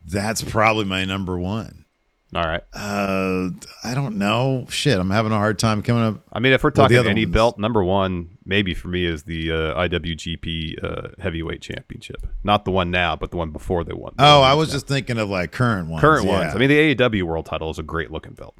[0.07, 1.85] that's probably my number one.
[2.33, 2.63] All right.
[2.73, 3.51] Uh,
[3.83, 4.65] I don't know.
[4.69, 6.23] Shit, I'm having a hard time coming up.
[6.33, 9.51] I mean, if we're talking any ones- belt, number one maybe for me is the
[9.51, 12.27] uh, IWGP uh, Heavyweight Championship.
[12.45, 14.15] Not the one now, but the one before they won.
[14.19, 16.01] Oh, I was just thinking of like current ones.
[16.01, 16.39] current yeah.
[16.39, 16.55] ones.
[16.55, 18.57] I mean, the AEW World Title is a great looking belt.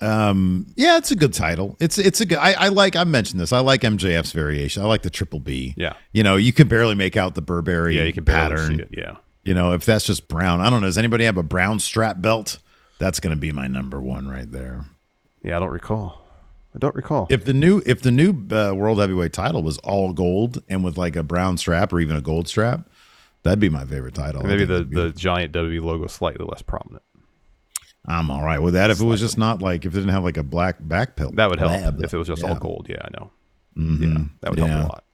[0.00, 1.76] Um, yeah, it's a good title.
[1.80, 2.38] It's it's a good.
[2.38, 2.96] I, I like.
[2.96, 3.52] I mentioned this.
[3.52, 4.82] I like MJF's variation.
[4.82, 5.74] I like the Triple B.
[5.76, 5.94] Yeah.
[6.12, 8.76] You know, you can barely make out the Burberry Yeah, you can barely pattern.
[8.76, 8.88] see it.
[8.92, 9.16] Yeah.
[9.44, 10.86] You know, if that's just brown, I don't know.
[10.86, 12.58] Does anybody have a brown strap belt?
[12.98, 14.86] That's going to be my number one right there.
[15.42, 16.22] Yeah, I don't recall.
[16.74, 17.26] I don't recall.
[17.30, 20.96] If the new if the new uh, world heavyweight title was all gold and with
[20.96, 22.88] like a brown strap or even a gold strap,
[23.42, 24.42] that'd be my favorite title.
[24.42, 27.02] Maybe the, the giant WWE logo slightly less prominent.
[28.06, 28.90] I'm all right with that.
[28.90, 31.30] If it was just not like if it didn't have like a black back pill,
[31.32, 32.02] That would help lab.
[32.02, 32.50] if it was just Yeah.
[32.50, 32.86] all gold.
[32.88, 33.30] Yeah, I know.
[33.76, 34.00] Mhm.
[34.02, 34.66] Yeah, that would Yeah.
[34.66, 35.04] help a lot.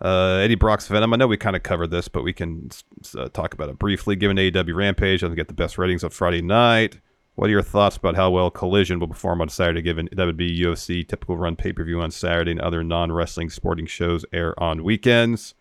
[0.00, 1.14] Uh, Eddie Brock's Venom.
[1.14, 2.68] I know we kind of covered this, but we can
[3.16, 4.16] uh, talk about it briefly.
[4.16, 6.98] Given AEW Rampage doesn't get the best ratings on Friday night,
[7.36, 9.80] what are your thoughts about how well Collision will perform on Saturday?
[9.80, 13.12] Given that would be UFC typical run pay per view on Saturday, and other non
[13.12, 15.54] wrestling sporting shows air on weekends.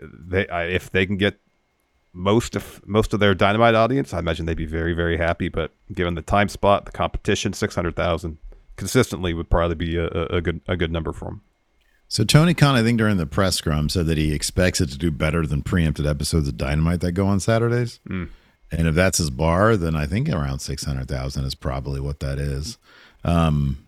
[0.00, 1.38] They, I, if they can get
[2.14, 5.48] most of most of their Dynamite audience, I imagine they'd be very very happy.
[5.48, 8.38] But given the time spot, the competition, six hundred thousand
[8.76, 11.42] consistently would probably be a, a, good a good number for them.
[12.08, 14.98] So Tony Khan, I think during the press scrum, said that he expects it to
[14.98, 17.98] do better than preempted episodes of Dynamite that go on Saturdays.
[18.06, 18.24] Hmm.
[18.70, 22.20] And if that's his bar, then I think around six hundred thousand is probably what
[22.20, 22.78] that is.
[23.24, 23.78] Um,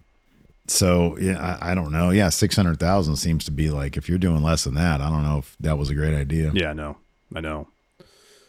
[0.67, 2.11] so yeah, I, I don't know.
[2.11, 5.09] Yeah, six hundred thousand seems to be like if you're doing less than that, I
[5.09, 6.51] don't know if that was a great idea.
[6.55, 6.97] Yeah, I know.
[7.35, 7.69] I know.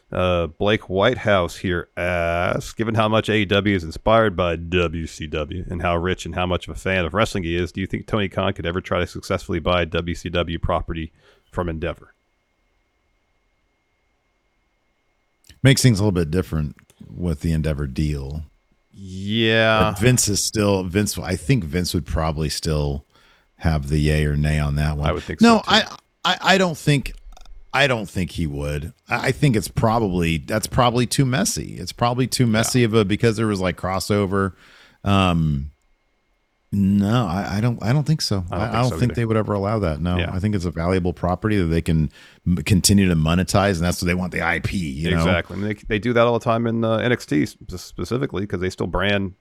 [0.10, 5.98] Uh, Blake Whitehouse here asks, given how much AEW is inspired by WCW and how
[5.98, 8.30] rich and how much of a fan of wrestling he is, do you think Tony
[8.30, 11.12] Khan could ever try to successfully buy WCW property
[11.52, 12.14] from Endeavor?
[15.62, 16.78] Makes things a little bit different
[17.14, 18.44] with the Endeavor deal.
[18.94, 19.92] Yeah.
[19.92, 21.18] But Vince is still Vince.
[21.18, 23.06] I think Vince would probably still
[23.58, 25.10] have the yay or nay on that one.
[25.10, 25.64] I would think no, so.
[25.68, 27.14] I, I, I don't think,
[27.78, 28.94] I don't think he would.
[29.08, 31.78] I think it's probably that's probably too messy.
[31.78, 34.54] It's probably too messy of a because there was like crossover.
[35.04, 35.70] Um,
[36.72, 37.82] no, I, I don't.
[37.84, 38.38] I don't think so.
[38.38, 40.02] I don't, don't I think don't so think they would ever allow that.
[40.02, 40.32] No, Yeah.
[40.34, 42.12] I think it's a valuable property that they can
[42.48, 44.74] m- continue to monetize, and that's what they want the IP.
[44.74, 45.56] You know, exactly.
[45.56, 48.70] I mean, they, they do that all the time in uh, NXT specifically because they
[48.72, 49.36] still brand,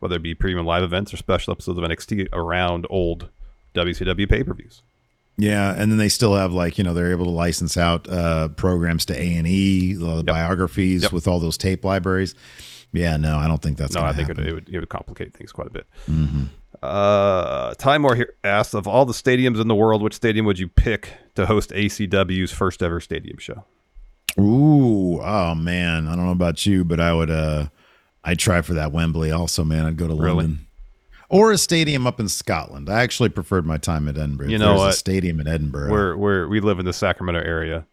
[0.00, 3.28] whether it be premium live events or special episodes of NXT around old
[3.74, 4.82] WCW pay per views.
[5.38, 8.48] Yeah, and then they still have like you know they're able to license out uh,
[8.48, 11.12] programs to A and E, the biographies Yep.
[11.12, 12.34] with all those tape libraries.
[12.92, 13.94] Yeah, no, I don't think that's.
[13.94, 14.36] No, I think it.
[14.38, 14.48] Mm-hmm.
[14.48, 15.86] it would it would complicate things quite a bit.
[16.82, 20.58] Uh, Ty Moore here asks of all the stadiums in the world, which stadium would
[20.58, 23.64] you pick to host ACW's first ever stadium show?
[24.38, 27.30] Ooh, oh man, I don't know about you, but I would.
[27.30, 27.68] uh
[28.24, 29.86] I'd try for that Wembley also, man.
[29.86, 30.36] I'd go to Really?
[30.44, 30.65] London.
[31.28, 32.88] Or a stadium up in Scotland.
[32.88, 34.48] I actually preferred my time at Edinburgh.
[34.48, 34.86] You know?
[34.86, 35.90] A stadium in Edinburgh.
[35.90, 37.86] We're, we're, we live in the Sacramento area.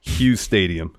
[0.00, 0.96] Hughes Stadium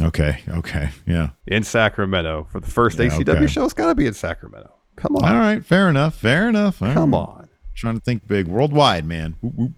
[0.00, 0.40] okay.
[0.48, 0.90] Okay.
[1.06, 1.30] Yeah.
[1.46, 3.46] in Sacramento for the first Yeah, ACW okay.
[3.46, 3.64] show.
[3.64, 4.72] It's got to be in Sacramento.
[4.96, 5.24] Come on.
[5.24, 5.64] All right.
[5.64, 6.14] Fair enough.
[6.16, 6.82] Fair enough.
[6.82, 7.18] All Come right.
[7.18, 7.48] on.
[7.74, 9.36] Trying to think big, worldwide, man.
[9.40, 9.72] Whoop, whoop.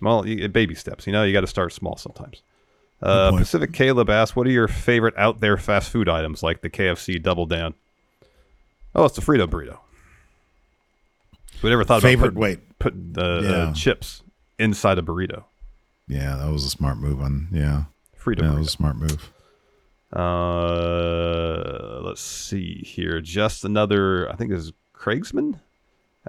[0.00, 1.06] Well, you, baby steps.
[1.06, 2.42] You know, you got to start small sometimes.
[3.02, 3.36] Uh.
[3.36, 7.20] Pacific Caleb asks, "What are your favorite out there fast food items like the KFC
[7.20, 7.74] Double Down?"
[8.94, 9.78] Oh, it's the Frito burrito.
[11.62, 12.78] We never thought Favorite- about wait.
[12.78, 13.50] putting the Yeah.
[13.50, 14.22] uh, chips
[14.58, 15.44] inside a burrito.
[16.08, 17.48] Yeah, that was a smart move on.
[17.52, 17.84] Yeah.
[18.16, 18.44] freedom.
[18.46, 19.32] Yeah, that was a smart move.
[20.12, 23.20] Uh, let's see here.
[23.20, 25.58] Just another, I think this is Craigsman.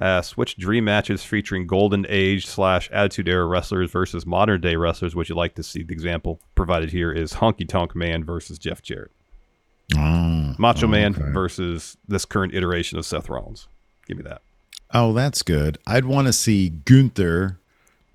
[0.02, 5.16] Asks, which dream matches featuring Golden Age slash Attitude Era wrestlers versus modern day wrestlers
[5.16, 5.84] would you like to see?
[5.84, 9.12] The example provided here is Honky Tonk Man versus Jeff Jarrett.
[9.96, 11.30] Oh, Macho oh, Man okay.
[11.32, 13.68] versus this current iteration of Seth Rollins.
[14.08, 14.42] Give me that.
[14.94, 15.78] Oh, that's good.
[15.88, 17.58] I'd want to see Gunther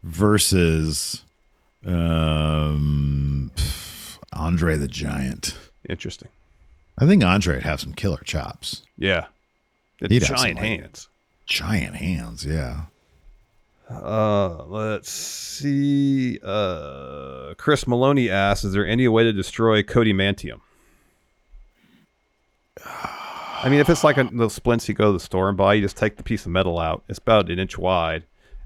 [0.04, 1.22] versus
[1.84, 3.50] um,
[4.32, 5.56] Andre the Giant.
[5.88, 6.28] Interesting.
[6.98, 8.82] I think Andre would have some killer chops.
[8.96, 9.26] Yeah.
[10.00, 11.08] He'd have some, giant like- hands.
[11.46, 12.82] Giant hands, yeah.
[13.90, 16.38] Uh, let's see.
[16.44, 20.60] Uh, Chris Maloney asks, "Is there any way to destroy Cody Mantium?"
[23.62, 25.74] I mean, if it's like a, the splints you go to the store and buy,
[25.74, 27.02] you just take the piece of metal out.
[27.08, 28.24] It's about an inch wide,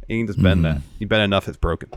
[0.09, 0.83] and you can just bend that.
[0.99, 1.89] You bend enough, it's broken.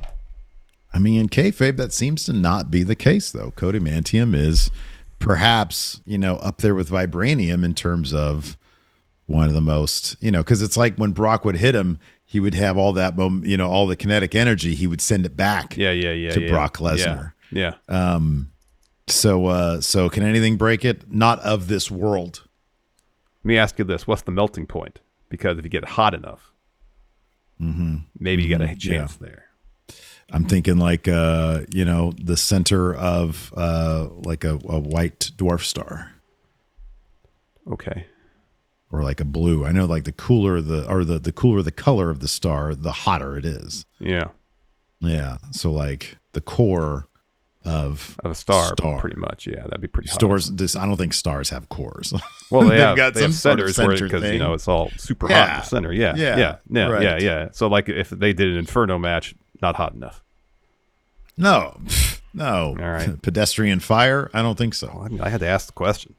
[0.93, 3.51] I mean, in kayfabe, that seems to not be the case, though.
[3.51, 4.71] Cody Mantium is
[5.19, 8.57] perhaps, you know, up there with Vibranium in terms of
[9.25, 12.39] one of the most, you know, because it's like when Brock would hit him, he
[12.39, 14.73] would have all that, you know, all the kinetic energy.
[14.73, 15.75] He would send it back.
[15.75, 16.31] Yeah, yeah, yeah.
[16.31, 16.49] To yeah.
[16.49, 17.33] Brock Lesnar.
[17.51, 18.19] Yeah, yeah.
[19.07, 21.11] So, uh, so can anything break it?
[21.11, 22.44] Not of this world.
[23.45, 25.01] Let me ask you this: What's the melting point?
[25.29, 26.51] Because if you get hot enough,
[27.59, 29.45] maybe you got a chance there.
[30.31, 35.61] I'm thinking like, uh, you know, the center of uh, like a, a white dwarf
[35.61, 36.11] star.
[37.71, 38.07] Okay.
[38.91, 39.63] or like a blue.
[39.63, 42.73] I know like the cooler the or the the cooler the color of the star,
[42.73, 43.85] the hotter it is.
[43.99, 44.29] Yeah.
[44.99, 45.37] Yeah.
[45.51, 47.07] So like the core
[47.65, 48.99] of Of a star, Star.
[48.99, 49.47] pretty much.
[49.47, 50.15] Yeah, that'd be pretty hot.
[50.19, 50.51] stars.
[50.51, 52.13] This I don't think stars have cores.
[52.51, 55.27] Well, they They've got they some have centers center because you know it's all super
[55.27, 55.91] hot in the center.
[55.91, 56.37] Yeah, Yeah.
[56.37, 57.01] yeah, yeah, Right.
[57.03, 57.49] yeah, yeah.
[57.53, 60.21] So like if they did an Inferno match, not hot enough.
[61.37, 61.79] no,
[62.35, 62.67] no.
[62.69, 63.19] All right.
[63.21, 64.29] Pedestrian fire.
[64.33, 65.01] I don't think so.
[65.03, 66.13] I, mean, I had to ask the question.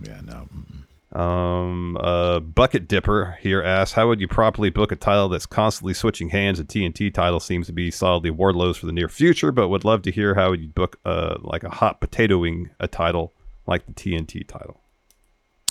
[0.00, 0.20] Yeah.
[0.24, 0.48] No.
[0.54, 0.84] Mm-mm.
[1.12, 5.94] Um, uh, Bucket Dipper here asks, how would you properly book a title that's constantly
[5.94, 6.60] switching hands?
[6.60, 10.02] A TNT title seems to be solidly Wardlow's for the near future, but would love
[10.02, 13.32] to hear how you book uh like a hot potatoing a title
[13.66, 14.80] like the TNT title.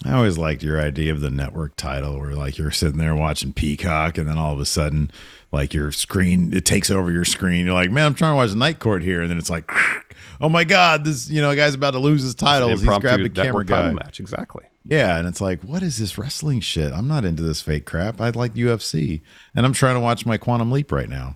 [0.06, 3.52] I always liked your idea of the network title where like you're sitting there watching
[3.54, 5.12] Peacock and then all of a sudden
[5.52, 7.66] like your screen it takes over your screen.
[7.66, 9.70] You're like, man, I'm trying to watch Night Court here, and then it's like,
[10.42, 12.70] oh my god, this you know guy's about to lose his title.
[12.70, 13.82] He's grabbing a camera guy.
[13.82, 14.66] title match, exactly.
[14.88, 16.94] Yeah, and it's like, what is this wrestling shit?
[16.94, 18.22] I'm not into this fake crap.
[18.22, 19.22] I like UFC,
[19.54, 21.36] and I'm trying to watch my Quantum Leap right now.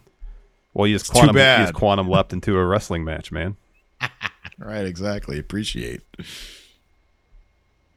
[0.73, 3.57] Well, you just quantum, you just quantum leapt into a wrestling match, man.
[4.57, 5.39] Right, exactly.
[5.39, 6.01] Appreciate.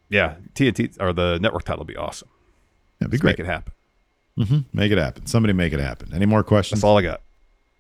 [0.09, 2.29] Yeah, TNT or the network title would be awesome.
[2.99, 3.39] That'd be Let's great.
[3.39, 3.73] Make it happen.
[4.39, 4.59] Mm-hmm.
[4.73, 5.27] Make it happen.
[5.27, 6.15] Somebody make it happen.
[6.15, 6.81] Any more questions?
[6.81, 7.21] That's all I got.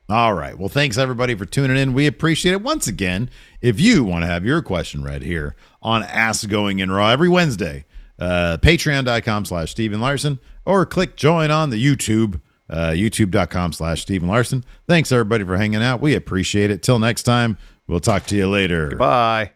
[0.09, 0.59] All right.
[0.59, 1.94] Well, thanks everybody for tuning in.
[1.94, 2.62] We appreciate it.
[2.62, 3.30] Once again,
[3.62, 7.28] if you want to have your question read here on Ask Going in Raw every
[7.28, 7.86] Wednesday,
[8.18, 14.64] uh, patreon.com slash steveandlarson, or click join on the YouTube, uh, youtube.com slash steveandlarson.
[14.86, 16.00] Thanks everybody for hanging out.
[16.00, 16.82] We appreciate it.
[16.82, 18.94] Till next time, we'll talk to you later.
[18.96, 19.52] Bye.